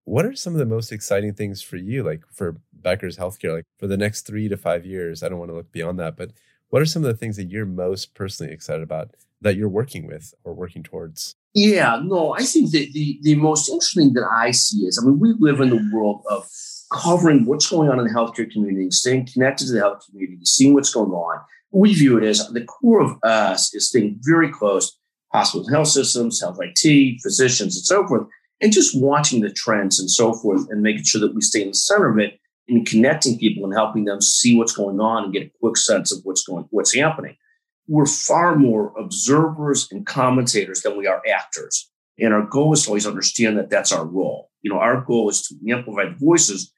what 0.06 0.26
are 0.26 0.36
some 0.36 0.54
of 0.54 0.60
the 0.60 0.66
most 0.66 0.92
exciting 0.92 1.34
things 1.34 1.62
for 1.62 1.78
you, 1.78 2.04
like 2.04 2.24
for 2.32 2.58
Becker's 2.74 3.18
Healthcare, 3.18 3.54
like 3.54 3.66
for 3.78 3.88
the 3.88 3.98
next 3.98 4.22
three 4.22 4.50
to 4.50 4.58
five 4.58 4.86
years? 4.86 5.24
I 5.24 5.30
don't 5.30 5.40
want 5.40 5.52
to 5.52 5.56
look 5.56 5.72
beyond 5.72 6.00
that, 6.00 6.18
but 6.18 6.32
what 6.70 6.82
are 6.82 6.86
some 6.86 7.04
of 7.04 7.08
the 7.08 7.18
things 7.18 7.38
that 7.38 7.50
you're 7.50 7.66
most 7.66 8.14
personally 8.14 8.52
excited 8.52 8.84
about 8.84 9.12
that 9.42 9.56
you're 9.56 9.70
working 9.70 10.08
with 10.08 10.34
or 10.44 10.54
working 10.54 10.84
towards? 10.84 11.36
Yeah, 11.54 12.02
no, 12.04 12.34
I 12.34 12.44
think 12.44 12.72
that 12.72 12.92
the, 12.94 13.20
the 13.22 13.36
most 13.36 13.70
interesting 13.70 14.14
that 14.14 14.28
I 14.30 14.52
see 14.52 14.80
is, 14.80 15.00
I 15.00 15.06
mean, 15.06 15.20
we 15.20 15.36
live 15.40 15.60
in 15.60 15.70
the 15.70 15.90
world 15.94 16.24
of 16.30 16.48
covering 16.92 17.46
what's 17.46 17.70
going 17.70 17.90
on 17.90 18.00
in 18.00 18.08
the 18.08 18.14
healthcare 18.14 18.52
community, 18.52 18.90
staying 18.92 19.28
connected 19.32 19.68
to 19.68 19.74
the 19.74 19.80
health 19.80 20.04
community, 20.10 20.40
seeing 20.46 20.74
what's 20.74 20.94
going 20.94 21.12
on. 21.12 21.42
We 21.72 21.94
view 21.94 22.18
it 22.18 22.24
as 22.24 22.48
the 22.50 22.66
core 22.66 23.02
of 23.02 23.18
us 23.24 23.74
is 23.74 23.90
staying 23.90 24.20
very 24.22 24.52
close 24.52 24.98
hospitals, 25.32 25.72
health 25.72 25.88
systems, 25.88 26.42
health 26.42 26.60
IT, 26.62 27.22
physicians, 27.22 27.76
and 27.76 27.86
so 27.86 28.08
forth, 28.08 28.28
and 28.62 28.72
just 28.72 29.00
watching 29.00 29.42
the 29.42 29.52
trends 29.52 30.00
and 30.00 30.10
so 30.10 30.34
forth 30.34 30.68
and 30.70 30.82
making 30.82 31.04
sure 31.04 31.22
that 31.22 31.36
we 31.36 31.42
stay 31.42 31.62
in 31.62 31.70
the 31.70 31.74
center 31.74 32.10
of 32.10 32.20
it 32.20 32.40
and 32.68 32.88
connecting 32.88 33.38
people 33.38 33.66
and 33.66 33.74
helping 33.74 34.06
them 34.06 34.22
see 34.22 34.58
what's 34.58 34.76
going 34.76 35.00
on 35.00 35.26
and 35.26 35.34
get 35.34 35.48
a 35.48 35.52
quick 35.60 35.78
sense 35.78 36.12
of 36.12 36.20
what's 36.24 36.44
going 36.44 36.66
what's 36.70 36.96
happening. 36.96 37.36
We're 37.88 38.06
far 38.06 38.56
more 38.56 38.94
observers 38.98 39.88
and 39.92 40.06
commentators 40.06 40.82
than 40.82 40.98
we 40.98 41.08
are 41.08 41.22
actors. 41.30 41.90
And 42.20 42.34
our 42.34 42.46
goal 42.46 42.74
is 42.74 42.84
to 42.84 42.90
always 42.90 43.08
understand 43.08 43.58
that 43.58 43.70
that's 43.70 43.92
our 43.92 44.06
role. 44.06 44.50
You 44.62 44.72
know, 44.72 44.80
our 44.80 45.02
goal 45.02 45.30
is 45.30 45.42
to 45.48 45.56
amplify 45.70 46.06
the 46.06 46.16
voices 46.18 46.72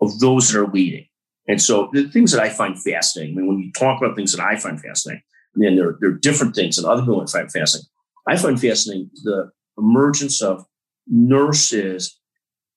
of 0.00 0.18
those 0.18 0.50
that 0.50 0.60
are 0.60 0.66
leading. 0.66 1.06
And 1.46 1.60
so 1.60 1.90
the 1.92 2.08
things 2.08 2.32
that 2.32 2.42
I 2.42 2.48
find 2.48 2.80
fascinating, 2.80 3.36
I 3.36 3.40
mean, 3.40 3.48
when 3.48 3.58
you 3.58 3.72
talk 3.72 4.00
about 4.00 4.16
things 4.16 4.32
that 4.32 4.42
I 4.42 4.56
find 4.56 4.80
fascinating, 4.80 5.22
and 5.54 5.78
there, 5.78 5.96
there 6.00 6.10
are 6.10 6.18
different 6.18 6.54
things 6.54 6.76
that 6.76 6.88
other 6.88 7.02
people 7.02 7.26
find 7.26 7.50
fascinating. 7.50 7.88
I 8.26 8.36
find 8.36 8.60
fascinating 8.60 9.10
the 9.24 9.50
emergence 9.76 10.42
of 10.42 10.64
nurses 11.10 12.18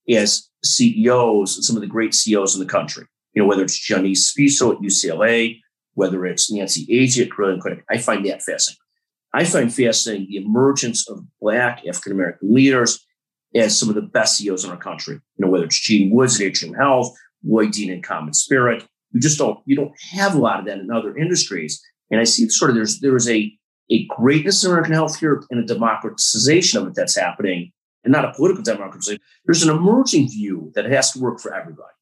as 0.10 0.50
CEOs 0.63 1.65
some 1.65 1.76
of 1.76 1.82
the 1.82 1.88
great 1.88 2.13
CEOs 2.13 2.56
in 2.56 2.60
the 2.60 2.69
country. 2.69 3.06
You 3.34 3.41
know, 3.41 3.48
whether 3.48 3.63
it's 3.63 3.80
Johnese 3.80 4.34
Spisso 4.34 4.74
at 4.74 4.82
UCLA, 4.82 5.60
whether 5.93 6.26
it's 6.26 6.52
Nancy 6.52 6.86
Agee 6.88 7.26
at 7.26 7.32
Carilion 7.32 7.62
Clinic, 7.62 7.84
I 7.89 7.98
find 7.98 8.26
that 8.26 8.41
fascinating. 8.43 8.80
I 9.34 9.46
find 9.46 9.74
fascinating 9.74 10.28
the 10.30 10.38
emergence 10.38 11.10
of 11.10 11.24
Black 11.41 11.84
African 11.88 12.12
American 12.12 12.54
leaders 12.54 13.04
as 13.56 13.78
some 13.78 13.89
of 13.89 13.96
the 13.96 14.02
best 14.02 14.38
CEOs 14.38 14.63
in 14.63 14.72
our 14.72 14.78
country. 14.78 15.15
You 15.15 15.46
know, 15.46 15.52
whether 15.52 15.65
it's 15.65 15.80
Gene 15.80 16.13
Woods 16.13 16.39
at 16.39 16.48
Atrium 16.48 16.76
Health, 16.76 17.15
Lloyd 17.43 17.72
Dean 17.72 17.91
at 17.91 18.04
Common 18.04 18.34
Spirit, 18.34 18.86
You 19.12 19.19
just 19.19 19.38
don't 19.38 19.60
you 19.65 19.76
don't 19.76 19.93
have 20.12 20.36
a 20.36 20.39
lot 20.39 20.60
of 20.60 20.65
that 20.65 20.80
in 20.80 20.91
other 20.91 21.17
industries. 21.17 21.82
And 22.12 22.19
I 22.19 22.24
see 22.26 22.48
sort 22.50 22.72
of 22.72 22.76
there's 22.76 23.00
there 23.00 23.15
is 23.15 23.30
a 23.30 23.52
a 23.91 24.06
greatness 24.08 24.63
in 24.63 24.72
American 24.72 24.93
healthcare 24.93 25.43
and 25.50 25.60
a 25.60 25.65
democratization 25.65 26.82
of 26.82 26.88
it 26.88 26.96
that's 26.96 27.17
happening, 27.17 27.72
and 28.03 28.11
not 28.11 28.25
a 28.25 28.33
political 28.33 28.63
democratization. 28.63 29.21
There's 29.45 29.63
an 29.63 29.75
emerging 29.75 30.29
view 30.29 30.71
that 30.75 30.85
has 30.85 31.11
to 31.11 31.19
work 31.19 31.39
for 31.39 31.53
everybody. 31.53 31.93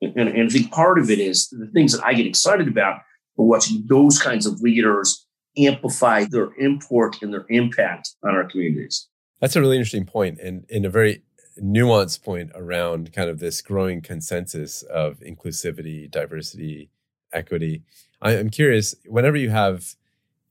And, 0.00 0.16
and, 0.16 0.28
and 0.28 0.48
I 0.48 0.52
think 0.52 0.72
part 0.72 0.98
of 0.98 1.10
it 1.10 1.18
is 1.18 1.48
the 1.48 1.70
things 1.72 1.92
that 1.92 2.04
I 2.04 2.14
get 2.14 2.26
excited 2.26 2.68
about 2.68 3.00
are 3.38 3.44
watching 3.44 3.84
those 3.86 4.18
kinds 4.18 4.46
of 4.46 4.60
leaders 4.60 5.26
amplify 5.56 6.24
their 6.24 6.50
import 6.58 7.22
and 7.22 7.32
their 7.32 7.46
impact 7.48 8.10
on 8.24 8.34
our 8.34 8.48
communities. 8.48 9.08
That's 9.40 9.56
a 9.56 9.60
really 9.60 9.76
interesting 9.76 10.06
point 10.06 10.38
and, 10.40 10.64
and 10.70 10.86
a 10.86 10.90
very 10.90 11.22
nuanced 11.60 12.22
point 12.22 12.50
around 12.54 13.12
kind 13.12 13.28
of 13.28 13.38
this 13.38 13.60
growing 13.60 14.00
consensus 14.00 14.82
of 14.82 15.20
inclusivity, 15.20 16.10
diversity, 16.10 16.90
equity. 17.32 17.82
I'm 18.20 18.50
curious, 18.50 18.94
whenever 19.06 19.36
you 19.36 19.50
have 19.50 19.94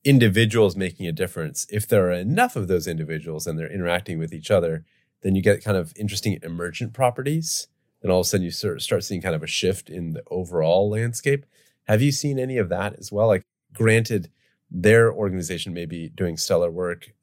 individuals 0.03 0.75
making 0.75 1.07
a 1.07 1.11
difference, 1.11 1.67
if 1.69 1.87
there 1.87 2.07
are 2.07 2.11
enough 2.11 2.55
of 2.55 2.67
those 2.67 2.87
individuals 2.87 3.45
and 3.45 3.57
they're 3.57 3.71
interacting 3.71 4.17
with 4.17 4.33
each 4.33 4.49
other, 4.49 4.83
then 5.21 5.35
you 5.35 5.41
get 5.41 5.63
kind 5.63 5.77
of 5.77 5.93
interesting 5.95 6.39
emergent 6.41 6.93
properties. 6.93 7.67
And 8.01 8.11
all 8.11 8.21
of 8.21 8.25
a 8.25 8.29
sudden 8.29 8.45
you 8.45 8.51
start 8.51 9.03
seeing 9.03 9.21
kind 9.21 9.35
of 9.35 9.43
a 9.43 9.47
shift 9.47 9.89
in 9.89 10.13
the 10.13 10.23
overall 10.31 10.89
landscape. 10.89 11.45
Have 11.83 12.01
you 12.01 12.11
seen 12.11 12.39
any 12.39 12.57
of 12.57 12.69
that 12.69 12.97
as 12.97 13.11
well? 13.11 13.27
Like, 13.27 13.43
granted, 13.73 14.31
their 14.71 15.13
organization 15.13 15.73
may 15.73 15.85
be 15.85 16.09
doing 16.09 16.37
stellar 16.37 16.71
work 16.71 17.13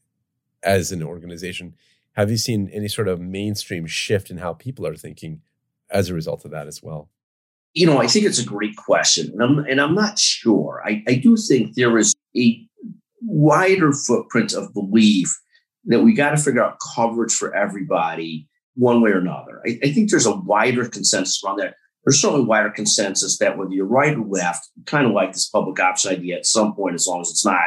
as 0.62 0.92
an 0.92 1.02
organization. 1.02 1.74
Have 2.12 2.30
you 2.30 2.36
seen 2.36 2.68
any 2.72 2.88
sort 2.88 3.08
of 3.08 3.20
mainstream 3.20 3.86
shift 3.86 4.30
in 4.30 4.38
how 4.38 4.52
people 4.52 4.86
are 4.86 4.94
thinking 4.94 5.42
as 5.90 6.10
a 6.10 6.14
result 6.14 6.44
of 6.44 6.50
that 6.52 6.66
as 6.68 6.82
well? 6.82 7.08
You 7.74 7.86
know, 7.86 7.98
I 7.98 8.06
think 8.06 8.24
it's 8.26 8.38
a 8.38 8.44
great 8.44 8.76
question. 8.76 9.30
And 9.32 9.42
I'm, 9.42 9.58
and 9.60 9.80
I'm 9.80 9.94
not 9.94 10.18
sure. 10.18 10.82
I, 10.84 11.02
I 11.08 11.14
do 11.14 11.36
think 11.36 11.74
there 11.74 11.96
is 11.98 12.14
a 12.36 12.67
wider 13.22 13.92
footprint 13.92 14.52
of 14.52 14.72
belief 14.72 15.36
that 15.86 16.02
we 16.02 16.12
got 16.12 16.30
to 16.30 16.36
figure 16.36 16.62
out 16.62 16.78
coverage 16.94 17.32
for 17.32 17.54
everybody 17.54 18.48
one 18.74 19.00
way 19.00 19.10
or 19.10 19.18
another. 19.18 19.60
I, 19.66 19.78
I, 19.82 19.92
think 19.92 20.10
there's 20.10 20.26
a 20.26 20.36
wider 20.36 20.88
consensus 20.88 21.42
around 21.44 21.58
that. 21.58 21.74
There's 22.04 22.20
certainly 22.20 22.44
wider 22.44 22.70
consensus 22.70 23.38
that 23.38 23.58
whether 23.58 23.72
you're 23.72 23.86
right 23.86 24.16
or 24.16 24.24
left, 24.24 24.68
kind 24.86 25.06
of 25.06 25.12
like 25.12 25.32
this 25.32 25.48
public 25.48 25.80
option 25.80 26.12
idea 26.12 26.36
at 26.36 26.46
some 26.46 26.74
point, 26.74 26.94
as 26.94 27.06
long 27.06 27.20
as 27.20 27.30
it's 27.30 27.44
not 27.44 27.60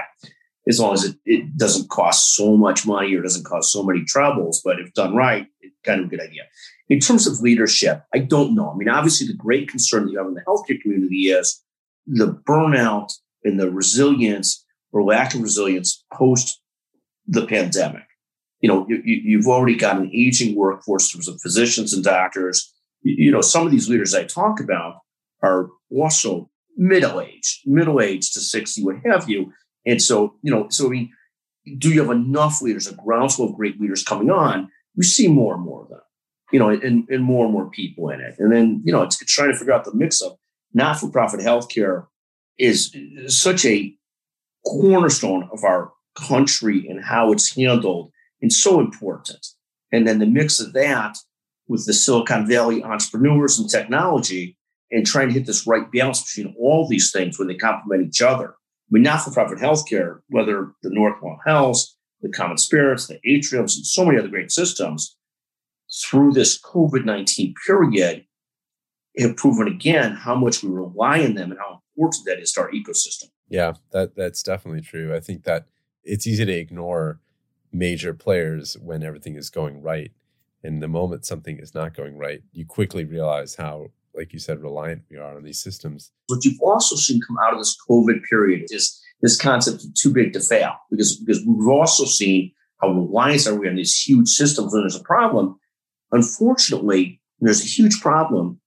as 0.67 0.79
long 0.79 0.93
as 0.93 1.03
it, 1.03 1.15
it 1.25 1.57
doesn't 1.57 1.89
cost 1.89 2.35
so 2.35 2.55
much 2.55 2.85
money 2.85 3.15
or 3.15 3.21
doesn't 3.21 3.45
cause 3.45 3.71
so 3.71 3.83
many 3.83 4.03
troubles. 4.05 4.61
But 4.63 4.79
if 4.79 4.93
done 4.93 5.15
right, 5.15 5.47
it's 5.61 5.75
kind 5.83 5.99
of 5.99 6.07
a 6.07 6.09
good 6.09 6.21
idea. 6.21 6.43
In 6.89 6.99
terms 6.99 7.25
of 7.25 7.39
leadership, 7.39 8.03
I 8.13 8.19
don't 8.19 8.53
know. 8.53 8.71
I 8.71 8.75
mean, 8.75 8.89
obviously, 8.89 9.27
the 9.27 9.33
great 9.33 9.69
concern 9.69 10.05
that 10.05 10.11
you 10.11 10.17
have 10.17 10.27
in 10.27 10.33
the 10.33 10.43
healthcare 10.47 10.79
community 10.81 11.29
is 11.29 11.63
the 12.05 12.33
burnout 12.47 13.11
and 13.43 13.59
the 13.59 13.71
resilience 13.71 14.63
or 14.91 15.04
lack 15.04 15.34
of 15.34 15.41
resilience 15.41 16.04
post 16.13 16.62
the 17.27 17.45
pandemic. 17.45 18.04
You 18.60 18.69
know, 18.69 18.88
you, 18.88 19.38
have 19.38 19.47
already 19.47 19.75
got 19.75 19.97
an 19.97 20.12
aging 20.13 20.56
workforce 20.56 21.12
in 21.12 21.17
terms 21.17 21.27
of 21.27 21.41
physicians 21.41 21.93
and 21.93 22.04
doctors. 22.04 22.71
You, 23.01 23.25
you 23.25 23.32
know, 23.32 23.41
some 23.41 23.65
of 23.65 23.71
these 23.71 23.89
leaders 23.89 24.13
I 24.13 24.23
talk 24.23 24.60
about 24.60 24.97
are 25.41 25.69
also 25.89 26.49
middle 26.77 27.19
aged, 27.19 27.62
middle 27.65 27.99
aged 27.99 28.34
to 28.34 28.39
60, 28.41 28.84
what 28.84 28.97
have 29.06 29.27
you. 29.30 29.51
And 29.86 30.01
so, 30.01 30.36
you 30.43 30.51
know, 30.51 30.67
so 30.69 30.86
I 30.86 30.89
mean, 30.89 31.12
do 31.77 31.89
you 31.89 32.01
have 32.01 32.12
enough 32.12 32.62
leaders, 32.62 32.88
a 32.88 32.95
groundswell 32.95 33.49
of 33.49 33.56
great 33.56 33.80
leaders 33.80 34.04
coming 34.04 34.30
on? 34.30 34.69
We 34.95 35.04
see 35.04 35.27
more 35.27 35.56
and 35.56 35.63
more 35.63 35.84
of 35.84 35.89
them, 35.89 36.01
you 36.51 36.60
know, 36.60 36.69
and, 36.69 37.08
and 37.10 37.23
more 37.23 37.45
and 37.45 37.54
more 37.54 37.69
people 37.69 38.10
in 38.10 38.19
it. 38.19 38.36
And 38.38 38.51
then, 38.51 38.82
you 38.86 38.91
know, 38.91 39.01
it's 39.04 39.17
trying 39.25 39.51
to 39.51 39.58
figure 39.58 39.73
out 39.73 39.86
the 39.86 39.93
mix 39.93 40.21
of 40.21 40.38
not 40.73 40.99
for 40.99 41.10
profit 41.10 41.39
healthcare 41.39 42.06
is 42.58 42.95
such 43.27 43.65
a 43.65 43.95
cornerstone 44.65 45.50
of 45.52 45.63
our 45.63 45.91
country 46.15 46.88
and 46.88 47.04
how 47.04 47.32
it's 47.32 47.56
handled 47.56 48.12
and 48.41 48.52
so 48.52 48.80
important. 48.80 49.45
And 49.91 50.08
then 50.08 50.19
the 50.19 50.26
mix 50.26 50.60
of 50.60 50.74
that 50.74 51.17
with 51.67 51.86
the 51.86 51.93
Silicon 51.93 52.47
Valley 52.47 52.84
entrepreneurs 52.84 53.60
and 53.60 53.69
technology 53.69 54.58
and 54.91 55.06
trying 55.06 55.30
to 55.30 55.34
hit 55.34 55.45
this 55.45 55.65
right 55.65 55.89
balance 55.91 56.21
between 56.21 56.56
all 56.60 56.88
these 56.88 57.12
things 57.12 57.39
when 57.39 57.47
they 57.47 57.56
complement 57.56 58.08
each 58.08 58.21
other 58.21 58.56
I 58.91 58.95
mean, 58.95 59.04
not-for-profit 59.04 59.60
healthcare, 59.60 60.19
whether 60.28 60.74
the 60.84 60.89
Northwell 60.89 61.38
Health, 61.45 61.82
the 62.21 62.30
Common 62.30 62.58
Spirits, 62.58 63.08
the 63.08 63.19
Atriums, 63.26 63.78
and 63.78 63.86
so 63.86 64.04
many 64.04 64.19
other 64.19 64.28
great 64.28 64.52
systems, 64.52 65.15
through 66.04 66.34
this 66.34 66.62
COVID-19 66.62 67.54
period, 67.65 68.26
have 69.17 69.38
proven 69.38 69.67
again 69.67 70.13
how 70.13 70.36
much 70.36 70.62
we 70.62 70.69
rely 70.69 71.24
on 71.24 71.36
them 71.36 71.52
and 71.52 71.60
how 71.60 71.80
important 71.95 72.26
that 72.26 72.39
is 72.39 72.52
to 72.54 72.62
our 72.62 72.71
ecosystem. 72.71 73.30
Yeah, 73.51 73.73
that 73.91 74.15
that's 74.15 74.41
definitely 74.41 74.81
true. 74.81 75.13
I 75.13 75.19
think 75.19 75.43
that 75.43 75.67
it's 76.03 76.25
easy 76.25 76.45
to 76.45 76.53
ignore 76.53 77.19
major 77.71 78.13
players 78.13 78.77
when 78.81 79.03
everything 79.03 79.35
is 79.35 79.49
going 79.49 79.81
right. 79.81 80.11
And 80.63 80.81
the 80.81 80.87
moment 80.87 81.25
something 81.25 81.59
is 81.59 81.73
not 81.73 81.93
going 81.93 82.17
right, 82.17 82.41
you 82.53 82.65
quickly 82.65 83.03
realize 83.03 83.55
how 83.55 83.91
like 84.15 84.33
you 84.33 84.39
said, 84.39 84.61
reliant 84.61 85.03
we 85.09 85.17
are 85.17 85.35
on 85.35 85.43
these 85.43 85.61
systems. 85.61 86.11
What 86.27 86.43
you've 86.45 86.61
also 86.61 86.95
seen 86.95 87.21
come 87.21 87.37
out 87.43 87.53
of 87.53 87.59
this 87.59 87.75
COVID 87.89 88.23
period 88.29 88.67
is 88.69 89.01
this 89.21 89.37
concept 89.39 89.83
of 89.83 89.93
too 89.93 90.13
big 90.13 90.33
to 90.33 90.39
fail, 90.39 90.75
because 90.89 91.17
because 91.17 91.43
we've 91.45 91.67
also 91.67 92.05
seen 92.05 92.51
how 92.81 92.89
reliant 92.89 93.47
are 93.47 93.55
we 93.55 93.67
on 93.67 93.75
these 93.75 94.01
huge 94.01 94.29
systems 94.29 94.73
when 94.73 94.83
there's 94.83 94.95
a 94.95 95.03
problem. 95.03 95.59
Unfortunately, 96.13 97.21
there's 97.41 97.61
a 97.61 97.67
huge 97.67 97.99
problem. 98.01 98.61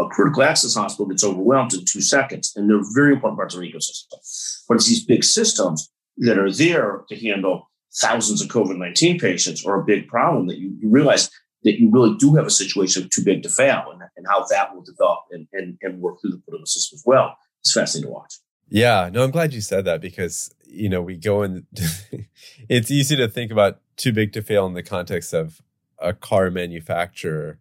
A 0.00 0.06
critical 0.08 0.42
access 0.42 0.74
hospital 0.74 1.06
gets 1.06 1.24
overwhelmed 1.24 1.74
in 1.74 1.84
two 1.84 2.00
seconds, 2.00 2.52
and 2.56 2.68
they're 2.68 2.80
very 2.94 3.12
important 3.14 3.38
parts 3.38 3.54
of 3.54 3.60
our 3.60 3.66
ecosystem. 3.66 4.64
But 4.68 4.76
it's 4.76 4.88
these 4.88 5.04
big 5.04 5.24
systems 5.24 5.90
that 6.18 6.38
are 6.38 6.50
there 6.50 7.04
to 7.08 7.16
handle 7.16 7.70
thousands 8.00 8.40
of 8.40 8.48
COVID 8.48 8.78
19 8.78 9.18
patients 9.18 9.64
or 9.64 9.80
a 9.80 9.84
big 9.84 10.08
problem 10.08 10.46
that 10.46 10.58
you, 10.58 10.74
you, 10.80 10.88
realize 10.88 11.30
that 11.62 11.78
you 11.78 11.90
really 11.90 12.16
do 12.16 12.34
have 12.34 12.46
a 12.46 12.50
situation 12.50 13.08
too 13.12 13.22
big 13.22 13.42
to 13.42 13.48
fail 13.48 13.84
and, 13.92 14.02
and 14.16 14.26
how 14.28 14.44
that 14.46 14.74
will 14.74 14.82
develop 14.82 15.20
and, 15.30 15.46
and, 15.52 15.76
and 15.82 16.00
work 16.00 16.20
through 16.20 16.30
the 16.30 16.38
political 16.38 16.66
system 16.66 16.96
as 16.96 17.02
well. 17.04 17.36
It's 17.60 17.72
fascinating 17.72 18.08
to 18.08 18.14
watch. 18.14 18.34
Yeah, 18.68 19.10
no, 19.12 19.22
I'm 19.22 19.30
glad 19.30 19.52
you 19.52 19.60
said 19.60 19.84
that 19.84 20.00
because, 20.00 20.54
you 20.64 20.88
know, 20.88 21.02
we 21.02 21.16
go 21.16 21.42
and 21.42 21.66
it's 22.68 22.90
easy 22.90 23.16
to 23.16 23.28
think 23.28 23.52
about 23.52 23.80
too 23.96 24.12
big 24.12 24.32
to 24.32 24.42
fail 24.42 24.66
in 24.66 24.72
the 24.72 24.82
context 24.82 25.34
of 25.34 25.60
a 25.98 26.12
car 26.12 26.50
manufacturer. 26.50 27.58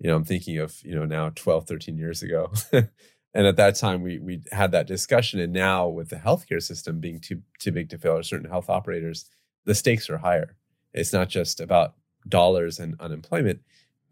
You 0.00 0.08
know, 0.08 0.16
I'm 0.16 0.24
thinking 0.24 0.58
of, 0.58 0.82
you 0.82 0.94
know, 0.94 1.04
now 1.04 1.30
12, 1.34 1.66
13 1.66 1.96
years 1.96 2.22
ago. 2.22 2.52
and 2.72 3.46
at 3.46 3.56
that 3.56 3.76
time 3.76 4.02
we 4.02 4.18
we 4.18 4.42
had 4.50 4.72
that 4.72 4.86
discussion. 4.86 5.38
And 5.38 5.52
now 5.52 5.86
with 5.88 6.08
the 6.08 6.16
healthcare 6.16 6.62
system 6.62 7.00
being 7.00 7.20
too 7.20 7.42
too 7.58 7.70
big 7.70 7.90
to 7.90 7.98
fail 7.98 8.16
or 8.16 8.22
certain 8.22 8.48
health 8.48 8.68
operators, 8.68 9.26
the 9.64 9.74
stakes 9.74 10.10
are 10.10 10.18
higher. 10.18 10.56
It's 10.92 11.12
not 11.12 11.28
just 11.28 11.60
about 11.60 11.94
dollars 12.28 12.78
and 12.78 12.96
unemployment 13.00 13.60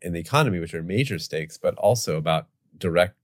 in 0.00 0.12
the 0.12 0.20
economy, 0.20 0.60
which 0.60 0.74
are 0.74 0.82
major 0.82 1.18
stakes, 1.18 1.56
but 1.56 1.74
also 1.76 2.16
about 2.16 2.48
direct 2.76 3.16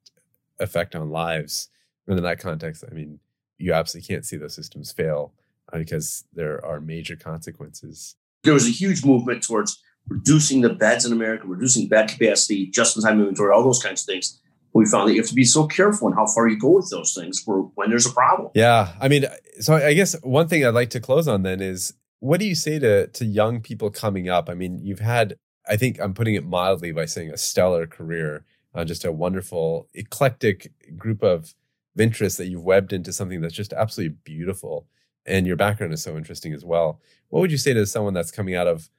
effect 0.59 0.94
on 0.94 1.11
lives. 1.11 1.68
And 2.07 2.16
in 2.16 2.24
that 2.24 2.40
context, 2.40 2.85
I 2.90 2.94
mean, 2.94 3.20
you 3.59 3.72
absolutely 3.72 4.09
can't 4.09 4.27
see 4.27 4.37
those 4.37 4.55
systems 4.55 4.92
fail 4.92 5.33
uh, 5.72 5.79
because 5.79 6.24
there 6.33 6.64
are 6.64 6.81
major 6.81 7.16
consequences. 7.16 8.16
There 8.42 8.55
was 8.55 8.66
a 8.66 8.72
huge 8.72 9.05
movement 9.05 9.42
towards 9.42 9.83
reducing 10.09 10.61
the 10.61 10.71
beds 10.71 11.05
in 11.05 11.12
America, 11.12 11.47
reducing 11.47 11.88
bed 11.88 12.09
capacity, 12.09 12.67
just-in-time 12.67 13.19
inventory, 13.19 13.53
all 13.53 13.64
those 13.64 13.83
kinds 13.83 14.03
of 14.03 14.07
things. 14.07 14.40
We 14.73 14.87
found 14.87 15.09
that 15.09 15.14
you 15.14 15.21
have 15.21 15.29
to 15.29 15.35
be 15.35 15.45
so 15.45 15.67
careful 15.67 16.09
in 16.09 16.14
how 16.14 16.27
far 16.27 16.49
you 16.49 16.59
go 16.59 16.71
with 16.71 16.90
those 16.90 17.14
things 17.14 17.40
for 17.40 17.71
when 17.77 17.90
there's 17.90 18.07
a 18.07 18.12
problem. 18.12 18.51
Yeah, 18.55 18.93
I 19.01 19.09
mean, 19.09 19.25
so 19.61 19.75
I 19.75 19.95
guess 19.95 20.17
one 20.23 20.49
thing 20.49 20.67
I'd 20.67 20.75
like 20.75 20.90
to 20.90 21.01
close 21.01 21.29
on 21.29 21.43
then 21.43 21.61
is 21.61 21.95
what 22.19 22.40
do 22.40 22.47
you 22.47 22.55
say 22.55 22.79
to 22.81 23.07
to 23.07 23.25
young 23.25 23.61
people 23.61 23.90
coming 23.90 24.29
up? 24.29 24.49
I 24.51 24.55
mean, 24.55 24.81
you've 24.83 25.01
had, 25.01 25.37
I 25.69 25.77
think 25.77 26.01
I'm 26.01 26.12
putting 26.12 26.35
it 26.35 26.45
mildly 26.45 26.90
by 26.90 27.05
saying 27.05 27.31
a 27.31 27.37
stellar 27.37 27.87
career, 27.87 28.45
uh, 28.75 28.85
just 28.85 29.05
a 29.05 29.12
wonderful, 29.12 29.88
eclectic 29.95 30.73
group 30.97 31.23
of 31.23 31.55
interests 31.97 32.38
that 32.38 32.49
you've 32.49 32.64
webbed 32.64 32.93
into 32.93 33.12
something 33.12 33.40
that's 33.40 33.55
just 33.55 33.73
absolutely 33.73 34.17
beautiful. 34.25 34.88
And 35.25 35.47
your 35.47 35.57
background 35.57 35.93
is 35.95 36.03
so 36.03 36.17
interesting 36.17 36.53
as 36.53 36.64
well. 36.64 37.01
What 37.29 37.40
would 37.40 37.53
you 37.53 37.59
say 37.59 37.73
to 37.75 37.87
someone 37.87 38.12
that's 38.12 38.33
coming 38.33 38.57
out 38.57 38.67
of, 38.67 38.90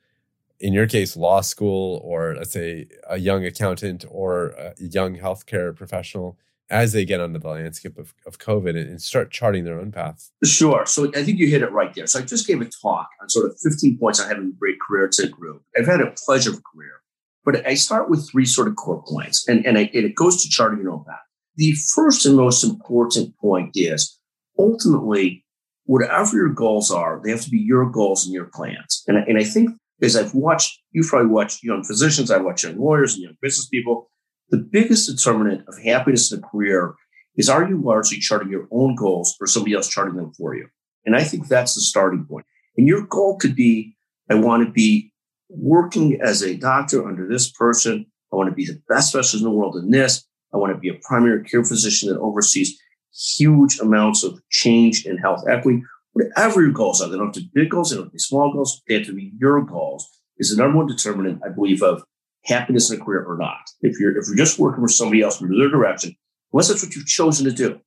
in 0.59 0.73
your 0.73 0.87
case, 0.87 1.15
law 1.15 1.41
school, 1.41 2.01
or 2.03 2.35
let's 2.35 2.51
say 2.51 2.87
a 3.09 3.17
young 3.17 3.45
accountant 3.45 4.05
or 4.09 4.47
a 4.49 4.73
young 4.77 5.17
healthcare 5.17 5.75
professional 5.75 6.37
as 6.69 6.93
they 6.93 7.05
get 7.05 7.19
onto 7.21 7.39
the 7.39 7.47
landscape 7.47 7.97
of, 7.97 8.13
of 8.25 8.39
COVID 8.39 8.75
and, 8.75 9.01
start 9.01 9.31
charting 9.31 9.65
their 9.65 9.79
own 9.79 9.91
path? 9.91 10.31
Sure. 10.43 10.85
So 10.85 11.11
I 11.15 11.23
think 11.23 11.37
you 11.37 11.47
hit 11.47 11.61
it 11.61 11.71
right 11.71 11.93
there. 11.93 12.07
So 12.07 12.19
I 12.19 12.23
just 12.23 12.47
gave 12.47 12.61
a 12.61 12.65
talk 12.65 13.07
on 13.21 13.29
sort 13.29 13.45
of 13.45 13.57
15 13.61 13.99
points 13.99 14.19
on 14.19 14.27
having 14.27 14.49
a 14.49 14.59
great 14.59 14.77
career 14.79 15.07
to 15.13 15.27
group. 15.27 15.61
I've 15.77 15.85
had 15.85 16.01
a 16.01 16.13
pleasure 16.25 16.51
of 16.51 16.61
career, 16.63 17.01
but 17.43 17.65
I 17.67 17.75
start 17.75 18.09
with 18.09 18.29
three 18.29 18.45
sort 18.45 18.67
of 18.67 18.75
core 18.75 19.03
points, 19.07 19.47
and, 19.47 19.65
and, 19.65 19.77
I, 19.77 19.91
and 19.93 20.05
it 20.05 20.15
goes 20.15 20.41
to 20.41 20.49
charting 20.49 20.81
your 20.81 20.91
own 20.91 21.03
path. 21.05 21.19
The 21.57 21.73
first 21.93 22.25
and 22.25 22.35
most 22.35 22.63
important 22.63 23.37
point 23.37 23.71
is 23.75 24.19
ultimately, 24.57 25.45
whatever 25.85 26.35
your 26.35 26.49
goals 26.49 26.89
are, 26.89 27.21
they 27.23 27.29
have 27.29 27.41
to 27.41 27.49
be 27.49 27.59
your 27.59 27.89
goals 27.89 28.25
and 28.25 28.33
your 28.33 28.49
plans. 28.53 29.03
And, 29.07 29.17
and 29.17 29.37
I 29.37 29.43
think 29.43 29.69
as 30.01 30.15
I've 30.15 30.33
watched, 30.33 30.79
you've 30.91 31.07
probably 31.07 31.31
watched 31.31 31.63
young 31.63 31.83
physicians, 31.83 32.31
I 32.31 32.37
watch 32.37 32.63
young 32.63 32.77
lawyers 32.77 33.13
and 33.13 33.23
young 33.23 33.37
business 33.41 33.67
people 33.67 34.09
the 34.49 34.57
biggest 34.57 35.09
determinant 35.09 35.67
of 35.67 35.77
happiness 35.81 36.31
in 36.31 36.39
a 36.39 36.41
career 36.41 36.95
is 37.35 37.49
are 37.49 37.67
you 37.67 37.81
largely 37.81 38.19
charting 38.19 38.49
your 38.49 38.67
own 38.71 38.95
goals 38.95 39.35
or 39.39 39.47
somebody 39.47 39.75
else 39.75 39.87
charting 39.87 40.15
them 40.15 40.31
for 40.33 40.55
you? 40.55 40.67
And 41.05 41.15
I 41.15 41.23
think 41.23 41.47
that's 41.47 41.75
the 41.75 41.81
starting 41.81 42.25
point. 42.25 42.45
And 42.77 42.87
your 42.87 43.05
goal 43.05 43.37
could 43.37 43.55
be 43.55 43.95
I 44.29 44.35
want 44.35 44.65
to 44.65 44.71
be 44.71 45.11
working 45.49 46.19
as 46.21 46.41
a 46.41 46.55
doctor 46.55 47.07
under 47.07 47.27
this 47.27 47.51
person. 47.51 48.05
I 48.33 48.35
want 48.35 48.49
to 48.49 48.55
be 48.55 48.65
the 48.65 48.81
best 48.89 49.09
specialist 49.09 49.35
in 49.35 49.43
the 49.43 49.51
world 49.51 49.75
in 49.75 49.91
this. 49.91 50.25
I 50.53 50.57
want 50.57 50.73
to 50.73 50.79
be 50.79 50.89
a 50.89 50.99
primary 51.07 51.43
care 51.43 51.63
physician 51.63 52.09
that 52.09 52.19
oversees 52.19 52.79
huge 53.37 53.79
amounts 53.79 54.23
of 54.23 54.39
change 54.49 55.05
in 55.05 55.17
health 55.17 55.43
equity. 55.47 55.83
Whatever 56.15 56.61
your 56.61 56.71
goals 56.71 57.01
are, 57.01 57.09
they 57.09 57.17
don't 57.17 57.25
have 57.25 57.33
to 57.35 57.41
be 57.41 57.51
big 57.53 57.69
goals, 57.69 57.89
they 57.89 57.97
don't 57.97 58.05
have 58.05 58.11
to 58.11 58.15
be 58.15 58.19
small 58.19 58.53
goals, 58.53 58.81
they 58.87 58.93
have 58.93 59.05
to 59.07 59.13
be 59.13 59.33
your 59.37 59.61
goals, 59.61 60.07
is 60.37 60.49
the 60.49 60.55
number 60.55 60.77
one 60.77 60.87
determinant, 60.87 61.41
I 61.45 61.49
believe, 61.49 61.83
of 61.83 62.03
happiness 62.45 62.89
in 62.89 63.01
a 63.01 63.03
career 63.03 63.25
or 63.25 63.37
not. 63.37 63.59
If 63.81 63.99
you're 63.99 64.17
if 64.17 64.27
you're 64.27 64.37
just 64.37 64.57
working 64.57 64.81
for 64.81 64.87
somebody 64.87 65.21
else 65.21 65.41
in 65.41 65.49
their 65.49 65.69
direction, 65.69 66.15
unless 66.53 66.69
that's 66.69 66.83
what 66.83 66.95
you've 66.95 67.05
chosen 67.05 67.43
to 67.45 67.51
do, 67.51 67.81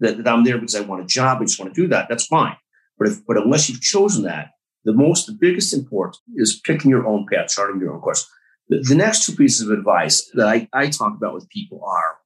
that, 0.00 0.16
that 0.16 0.26
I'm 0.26 0.44
there 0.44 0.56
because 0.56 0.74
I 0.74 0.80
want 0.80 1.02
a 1.02 1.06
job, 1.06 1.42
I 1.42 1.44
just 1.44 1.60
want 1.60 1.74
to 1.74 1.82
do 1.82 1.86
that, 1.88 2.08
that's 2.08 2.26
fine. 2.26 2.56
But 2.98 3.08
if 3.08 3.26
but 3.26 3.36
unless 3.36 3.68
you've 3.68 3.82
chosen 3.82 4.24
that, 4.24 4.52
the 4.86 4.94
most 4.94 5.26
the 5.26 5.36
biggest 5.38 5.74
import 5.74 6.16
is 6.36 6.62
picking 6.64 6.90
your 6.90 7.06
own 7.06 7.26
path, 7.30 7.48
charting 7.48 7.80
your 7.80 7.92
own 7.92 8.00
course. 8.00 8.26
The, 8.70 8.80
the 8.80 8.94
next 8.94 9.26
two 9.26 9.36
pieces 9.36 9.68
of 9.68 9.76
advice 9.76 10.30
that 10.32 10.48
I, 10.48 10.68
I 10.72 10.88
talk 10.88 11.14
about 11.14 11.34
with 11.34 11.48
people 11.50 11.84
are 11.84 12.16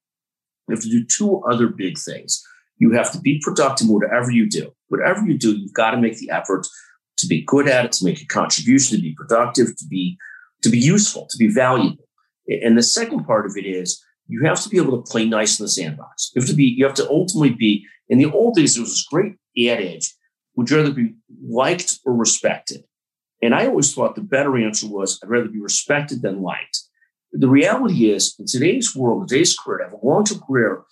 you 0.68 0.74
have 0.74 0.84
to 0.84 0.90
do 0.90 1.04
two 1.04 1.42
other 1.44 1.66
big 1.66 1.98
things. 1.98 2.44
You 2.78 2.92
have 2.92 3.12
to 3.12 3.20
be 3.20 3.40
productive 3.42 3.88
whatever 3.88 4.30
you 4.30 4.48
do. 4.48 4.72
Whatever 4.88 5.26
you 5.26 5.36
do, 5.36 5.56
you've 5.56 5.74
got 5.74 5.90
to 5.90 5.96
make 5.98 6.18
the 6.18 6.30
effort 6.30 6.66
to 7.18 7.26
be 7.26 7.42
good 7.42 7.68
at 7.68 7.84
it, 7.84 7.92
to 7.92 8.04
make 8.04 8.22
a 8.22 8.26
contribution, 8.26 8.96
to 8.96 9.02
be 9.02 9.14
productive, 9.14 9.76
to 9.76 9.86
be 9.88 10.16
to 10.62 10.70
be 10.70 10.78
useful, 10.78 11.26
to 11.30 11.38
be 11.38 11.48
valuable. 11.48 12.08
And 12.48 12.76
the 12.76 12.82
second 12.82 13.24
part 13.24 13.46
of 13.46 13.56
it 13.56 13.66
is 13.66 14.02
you 14.26 14.44
have 14.44 14.60
to 14.62 14.68
be 14.68 14.76
able 14.76 15.00
to 15.00 15.10
play 15.10 15.24
nice 15.24 15.58
in 15.58 15.64
the 15.64 15.70
sandbox. 15.70 16.32
You 16.34 16.42
have 16.42 16.48
to 16.48 16.56
be, 16.56 16.64
you 16.64 16.84
have 16.84 16.96
to 16.96 17.08
ultimately 17.08 17.50
be, 17.50 17.86
in 18.08 18.18
the 18.18 18.30
old 18.30 18.54
days, 18.54 18.74
there 18.74 18.82
was 18.82 18.90
this 18.90 19.06
great 19.08 19.36
adage, 19.58 20.14
would 20.56 20.70
you 20.70 20.76
rather 20.78 20.92
be 20.92 21.14
liked 21.42 22.00
or 22.04 22.14
respected? 22.14 22.84
And 23.42 23.54
I 23.54 23.66
always 23.66 23.94
thought 23.94 24.16
the 24.16 24.20
better 24.20 24.56
answer 24.58 24.88
was 24.88 25.20
I'd 25.22 25.30
rather 25.30 25.48
be 25.48 25.60
respected 25.60 26.22
than 26.22 26.42
liked. 26.42 26.80
The 27.32 27.48
reality 27.48 28.10
is, 28.10 28.34
in 28.38 28.46
today's 28.46 28.96
world, 28.96 29.28
today's 29.28 29.56
career, 29.56 29.82
I 29.82 29.84
have 29.84 29.92
a 29.92 30.04
long 30.04 30.24
term 30.24 30.40
career, 30.40 30.82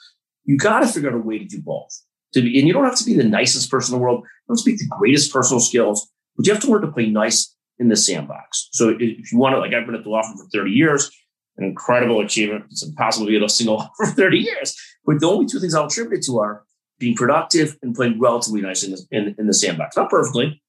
you 0.46 0.56
got 0.56 0.80
to 0.80 0.86
figure 0.86 1.10
out 1.10 1.14
a 1.14 1.18
way 1.18 1.38
to 1.38 1.44
do 1.44 1.60
both. 1.60 2.02
To 2.34 2.42
be, 2.42 2.58
and 2.58 2.66
you 2.66 2.74
don't 2.74 2.84
have 2.84 2.96
to 2.96 3.04
be 3.04 3.14
the 3.14 3.24
nicest 3.24 3.70
person 3.70 3.94
in 3.94 4.00
the 4.00 4.02
world. 4.02 4.22
You 4.22 4.28
don't 4.48 4.56
speak 4.56 4.78
the 4.78 4.88
greatest 4.98 5.32
personal 5.32 5.60
skills, 5.60 6.10
but 6.36 6.46
you 6.46 6.52
have 6.52 6.62
to 6.62 6.70
learn 6.70 6.82
to 6.82 6.92
play 6.92 7.06
nice 7.06 7.54
in 7.78 7.88
the 7.88 7.96
sandbox. 7.96 8.68
So 8.72 8.96
if 8.98 9.32
you 9.32 9.38
want 9.38 9.54
to, 9.54 9.58
like 9.58 9.74
I've 9.74 9.86
been 9.86 9.94
at 9.94 10.04
the 10.04 10.10
law 10.10 10.22
firm 10.22 10.38
for 10.38 10.48
30 10.52 10.70
years, 10.70 11.10
an 11.56 11.64
incredible 11.64 12.20
achievement. 12.20 12.66
It's 12.70 12.84
impossible 12.84 13.26
to 13.26 13.30
be 13.30 13.36
at 13.36 13.42
a 13.42 13.48
single 13.48 13.88
for 13.96 14.06
30 14.06 14.38
years. 14.38 14.76
But 15.04 15.20
the 15.20 15.28
only 15.28 15.46
two 15.46 15.60
things 15.60 15.74
I'll 15.74 15.86
attribute 15.86 16.20
it 16.20 16.26
to 16.26 16.38
are 16.38 16.64
being 16.98 17.14
productive 17.14 17.76
and 17.82 17.94
playing 17.94 18.20
relatively 18.20 18.60
nice 18.60 18.82
in 18.82 18.92
the, 18.92 19.06
in, 19.10 19.34
in 19.38 19.46
the 19.46 19.54
sandbox. 19.54 19.96
Not 19.96 20.10
perfectly, 20.10 20.62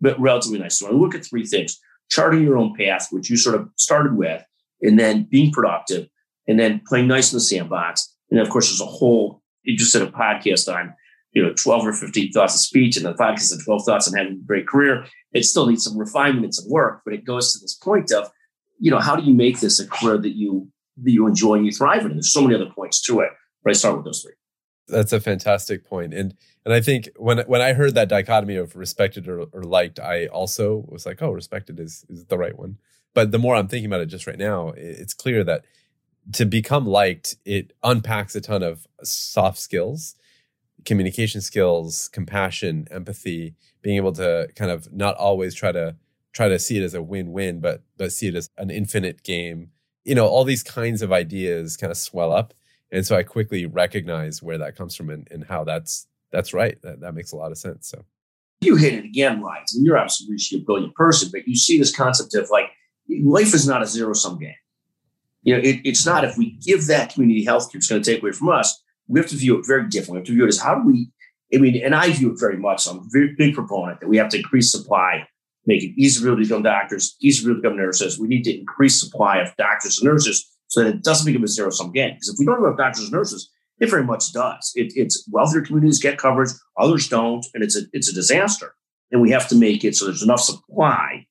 but 0.00 0.18
relatively 0.20 0.58
nice. 0.58 0.78
So 0.78 0.88
I 0.88 0.92
look 0.92 1.14
at 1.14 1.24
three 1.24 1.46
things, 1.46 1.78
charting 2.10 2.42
your 2.42 2.56
own 2.56 2.74
path, 2.76 3.08
which 3.10 3.30
you 3.30 3.36
sort 3.36 3.56
of 3.56 3.68
started 3.76 4.16
with, 4.16 4.42
and 4.82 4.98
then 4.98 5.26
being 5.30 5.52
productive, 5.52 6.08
and 6.46 6.58
then 6.58 6.80
playing 6.86 7.08
nice 7.08 7.32
in 7.32 7.36
the 7.36 7.40
sandbox. 7.40 8.14
And 8.30 8.40
of 8.40 8.48
course, 8.50 8.68
there's 8.68 8.80
a 8.80 8.86
whole, 8.86 9.42
you 9.62 9.76
just 9.76 9.92
did 9.92 10.02
a 10.02 10.10
podcast 10.10 10.72
on 10.72 10.94
you 11.32 11.42
know, 11.42 11.52
12 11.54 11.86
or 11.86 11.92
15 11.92 12.32
thoughts 12.32 12.54
of 12.54 12.60
speech 12.60 12.96
and 12.96 13.06
the 13.06 13.14
podcast 13.14 13.52
of 13.52 13.64
12 13.64 13.84
thoughts 13.84 14.08
on 14.08 14.18
having 14.18 14.32
a 14.32 14.46
great 14.46 14.66
career. 14.66 15.06
It 15.32 15.44
still 15.44 15.66
needs 15.66 15.84
some 15.84 15.96
refinement 15.96 16.56
and 16.58 16.70
work, 16.70 17.02
but 17.04 17.14
it 17.14 17.24
goes 17.24 17.52
to 17.52 17.60
this 17.60 17.74
point 17.74 18.12
of, 18.12 18.30
you 18.78 18.90
know, 18.90 18.98
how 18.98 19.14
do 19.14 19.22
you 19.22 19.34
make 19.34 19.60
this 19.60 19.78
a 19.78 19.86
career 19.86 20.18
that 20.18 20.36
you 20.36 20.68
that 21.02 21.12
you 21.12 21.26
enjoy 21.26 21.54
and 21.54 21.66
you 21.66 21.72
thrive 21.72 22.00
in? 22.00 22.06
And 22.06 22.16
there's 22.16 22.32
so 22.32 22.42
many 22.42 22.54
other 22.54 22.70
points 22.70 23.00
to 23.02 23.20
it, 23.20 23.30
but 23.62 23.70
I 23.70 23.74
start 23.74 23.96
with 23.96 24.04
those 24.04 24.22
three. 24.22 24.32
That's 24.88 25.12
a 25.12 25.20
fantastic 25.20 25.84
point. 25.84 26.14
And 26.14 26.34
and 26.64 26.74
I 26.74 26.80
think 26.80 27.10
when 27.16 27.38
when 27.40 27.60
I 27.60 27.74
heard 27.74 27.94
that 27.94 28.08
dichotomy 28.08 28.56
of 28.56 28.74
respected 28.74 29.28
or, 29.28 29.42
or 29.52 29.62
liked, 29.62 30.00
I 30.00 30.26
also 30.26 30.84
was 30.88 31.06
like, 31.06 31.22
oh, 31.22 31.30
respected 31.30 31.78
is 31.78 32.04
is 32.08 32.24
the 32.24 32.38
right 32.38 32.58
one. 32.58 32.78
But 33.14 33.30
the 33.30 33.38
more 33.38 33.54
I'm 33.54 33.68
thinking 33.68 33.86
about 33.86 34.00
it 34.00 34.06
just 34.06 34.26
right 34.26 34.38
now, 34.38 34.72
it's 34.76 35.14
clear 35.14 35.44
that 35.44 35.64
to 36.32 36.44
become 36.44 36.86
liked, 36.86 37.36
it 37.44 37.72
unpacks 37.82 38.34
a 38.34 38.40
ton 38.40 38.62
of 38.62 38.86
soft 39.02 39.58
skills 39.58 40.16
communication 40.84 41.40
skills, 41.40 42.08
compassion, 42.08 42.86
empathy, 42.90 43.54
being 43.82 43.96
able 43.96 44.12
to 44.12 44.48
kind 44.54 44.70
of 44.70 44.92
not 44.92 45.16
always 45.16 45.54
try 45.54 45.72
to 45.72 45.96
try 46.32 46.48
to 46.48 46.58
see 46.58 46.78
it 46.78 46.84
as 46.84 46.94
a 46.94 47.02
win-win, 47.02 47.60
but 47.60 47.82
but 47.96 48.12
see 48.12 48.28
it 48.28 48.34
as 48.34 48.50
an 48.58 48.70
infinite 48.70 49.22
game. 49.22 49.70
You 50.04 50.14
know, 50.14 50.26
all 50.26 50.44
these 50.44 50.62
kinds 50.62 51.02
of 51.02 51.12
ideas 51.12 51.76
kind 51.76 51.90
of 51.90 51.96
swell 51.96 52.32
up. 52.32 52.54
And 52.92 53.06
so 53.06 53.16
I 53.16 53.22
quickly 53.22 53.66
recognize 53.66 54.42
where 54.42 54.58
that 54.58 54.76
comes 54.76 54.96
from 54.96 55.10
and, 55.10 55.28
and 55.30 55.44
how 55.44 55.64
that's 55.64 56.06
that's 56.30 56.52
right. 56.52 56.80
That 56.82 57.00
that 57.00 57.14
makes 57.14 57.32
a 57.32 57.36
lot 57.36 57.52
of 57.52 57.58
sense. 57.58 57.88
So 57.88 58.04
you 58.60 58.76
hit 58.76 58.94
it 58.94 59.04
again, 59.04 59.42
right? 59.42 59.62
Mean, 59.74 59.84
you're 59.84 59.98
obviously 59.98 60.58
a 60.58 60.62
brilliant 60.62 60.94
person, 60.94 61.30
but 61.32 61.46
you 61.46 61.56
see 61.56 61.78
this 61.78 61.94
concept 61.94 62.34
of 62.34 62.50
like 62.50 62.66
life 63.08 63.54
is 63.54 63.66
not 63.66 63.82
a 63.82 63.86
zero-sum 63.86 64.38
game. 64.38 64.54
You 65.42 65.54
know, 65.54 65.60
it, 65.60 65.80
it's 65.84 66.04
not 66.04 66.24
if 66.24 66.36
we 66.36 66.58
give 66.58 66.86
that 66.86 67.14
community 67.14 67.44
health 67.44 67.70
care, 67.70 67.78
it's 67.78 67.88
going 67.88 68.02
to 68.02 68.10
take 68.12 68.22
away 68.22 68.32
from 68.32 68.50
us 68.50 68.80
we 69.10 69.18
have 69.18 69.28
to 69.28 69.36
view 69.36 69.58
it 69.58 69.66
very 69.66 69.88
differently. 69.88 70.14
We 70.14 70.20
have 70.20 70.26
to 70.26 70.32
view 70.32 70.44
it 70.44 70.48
as 70.48 70.60
how 70.60 70.76
do 70.76 70.86
we, 70.86 71.10
I 71.52 71.58
mean, 71.58 71.82
and 71.84 71.94
I 71.94 72.12
view 72.12 72.30
it 72.32 72.38
very 72.38 72.56
much. 72.56 72.84
So 72.84 72.92
I'm 72.92 72.98
a 72.98 73.08
very 73.10 73.34
big 73.36 73.54
proponent 73.54 74.00
that 74.00 74.08
we 74.08 74.16
have 74.18 74.28
to 74.30 74.38
increase 74.38 74.70
supply, 74.70 75.26
make 75.66 75.82
it 75.82 76.00
easier 76.00 76.30
to 76.30 76.36
become 76.36 76.62
doctors, 76.62 77.16
easier 77.20 77.52
to 77.52 77.60
become 77.60 77.76
nurses. 77.76 78.20
We 78.20 78.28
need 78.28 78.44
to 78.44 78.56
increase 78.56 79.00
supply 79.00 79.38
of 79.38 79.54
doctors 79.56 79.98
and 79.98 80.08
nurses 80.08 80.48
so 80.68 80.84
that 80.84 80.94
it 80.94 81.02
doesn't 81.02 81.26
become 81.26 81.42
a 81.42 81.48
zero 81.48 81.70
sum 81.70 81.90
game. 81.90 82.14
Because 82.14 82.28
if 82.28 82.36
we 82.38 82.46
don't 82.46 82.64
have 82.64 82.76
doctors 82.76 83.04
and 83.04 83.12
nurses, 83.12 83.50
it 83.80 83.90
very 83.90 84.04
much 84.04 84.32
does. 84.32 84.72
It, 84.76 84.92
it's 84.94 85.28
wealthier 85.28 85.62
communities 85.62 86.00
get 86.00 86.18
coverage, 86.18 86.50
others 86.78 87.08
don't, 87.08 87.44
and 87.54 87.64
it's 87.64 87.76
a 87.76 87.82
it's 87.92 88.08
a 88.08 88.14
disaster. 88.14 88.74
And 89.10 89.20
we 89.20 89.30
have 89.32 89.48
to 89.48 89.56
make 89.56 89.82
it 89.82 89.96
so 89.96 90.04
there's 90.04 90.22
enough 90.22 90.40
supply, 90.40 91.26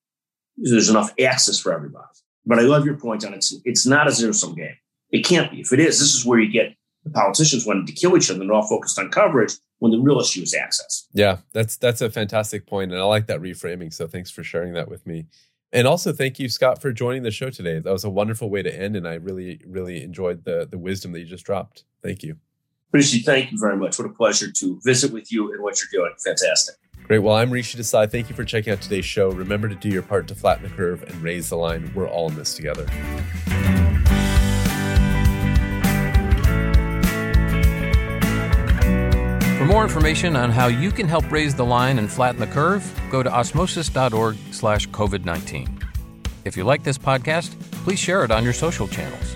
so 0.62 0.72
there's 0.72 0.90
enough 0.90 1.14
access 1.22 1.60
for 1.60 1.74
everybody. 1.74 2.08
But 2.50 2.58
I 2.58 2.64
love 2.64 2.84
your 2.84 2.96
point 2.96 3.24
on 3.24 3.36
it's 3.36 3.56
it's 3.64 3.86
not 3.86 4.08
a 4.08 4.12
zero 4.12 4.32
sum 4.32 4.56
game. 4.56 4.76
It 5.12 5.24
can't 5.24 5.52
be. 5.52 5.62
If 5.62 5.72
it 5.72 5.80
is, 5.80 6.00
this 6.00 6.16
is 6.16 6.26
where 6.26 6.40
you 6.40 6.52
get 6.52 6.76
the 7.04 7.12
politicians 7.12 7.64
wanting 7.64 7.86
to 7.86 7.94
kill 7.94 8.18
each 8.18 8.32
other 8.32 8.42
and 8.42 8.52
all 8.52 8.68
focused 8.68 8.98
on 8.98 9.12
coverage 9.12 9.54
when 9.78 9.92
the 9.92 10.00
real 10.00 10.20
issue 10.20 10.42
is 10.42 10.56
access. 10.56 11.08
Yeah, 11.14 11.38
that's 11.54 11.78
that's 11.78 12.02
a 12.02 12.10
fantastic 12.10 12.66
point, 12.66 12.92
and 12.92 13.00
I 13.00 13.04
like 13.06 13.28
that 13.28 13.40
reframing. 13.40 13.94
So 13.94 14.08
thanks 14.08 14.32
for 14.32 14.44
sharing 14.44 14.74
that 14.74 14.90
with 14.90 15.06
me. 15.06 15.28
And 15.72 15.88
also 15.88 16.12
thank 16.12 16.40
you, 16.40 16.50
Scott, 16.50 16.82
for 16.82 16.92
joining 16.92 17.22
the 17.22 17.30
show 17.30 17.52
today. 17.52 17.78
That 17.78 17.94
was 17.94 18.04
a 18.04 18.10
wonderful 18.10 18.50
way 18.50 18.64
to 18.64 18.76
end, 18.76 18.96
and 18.96 19.08
I 19.08 19.14
really, 19.14 19.62
really 19.68 20.04
enjoyed 20.04 20.44
the 20.44 20.68
the 20.70 20.80
wisdom 20.80 21.12
that 21.12 21.20
you 21.20 21.28
just 21.28 21.46
dropped. 21.46 21.84
Thank 22.02 22.24
you. 22.24 22.38
Rishi, 22.92 23.20
thank 23.20 23.52
you 23.52 23.58
very 23.60 23.78
much. 23.78 24.00
What 24.00 24.08
a 24.08 24.14
pleasure 24.14 24.52
to 24.52 24.80
visit 24.84 25.14
with 25.14 25.32
you 25.32 25.54
and 25.54 25.62
what 25.62 25.80
you're 25.80 26.02
doing. 26.02 26.14
Fantastic. 26.24 26.76
Great. 27.04 27.20
Well, 27.20 27.36
I'm 27.36 27.52
Rishi 27.52 27.78
Desai. 27.78 28.10
Thank 28.10 28.30
you 28.30 28.36
for 28.36 28.44
checking 28.44 28.74
out 28.74 28.82
today's 28.82 29.06
show. 29.06 29.32
Remember 29.32 29.68
to 29.68 29.76
do 29.76 29.90
your 29.90 30.02
part 30.02 30.28
to 30.28 30.36
flatten 30.36 30.64
the 30.64 30.70
curve 30.70 31.04
and 31.04 31.16
raise 31.22 31.50
the 31.50 31.58
line. 31.58 31.92
We're 31.96 32.08
all 32.08 32.30
in 32.30 32.36
this 32.36 32.54
together. 32.56 32.86
For 39.58 39.66
more 39.66 39.84
information 39.84 40.36
on 40.36 40.52
how 40.52 40.68
you 40.68 40.92
can 40.92 41.08
help 41.08 41.30
raise 41.32 41.54
the 41.54 41.66
line 41.66 42.00
and 42.00 42.12
flatten 42.12 42.40
the 42.40 42.48
curve, 42.48 42.90
go 43.12 43.22
to 43.22 43.30
osmosis.org 43.30 44.38
slash 44.52 44.88
COVID-19. 44.90 45.84
If 46.46 46.56
you 46.56 46.64
like 46.64 46.84
this 46.84 46.98
podcast, 46.98 47.60
please 47.84 48.00
share 48.00 48.24
it 48.24 48.32
on 48.32 48.44
your 48.44 48.54
social 48.54 48.88
channels. 48.88 49.36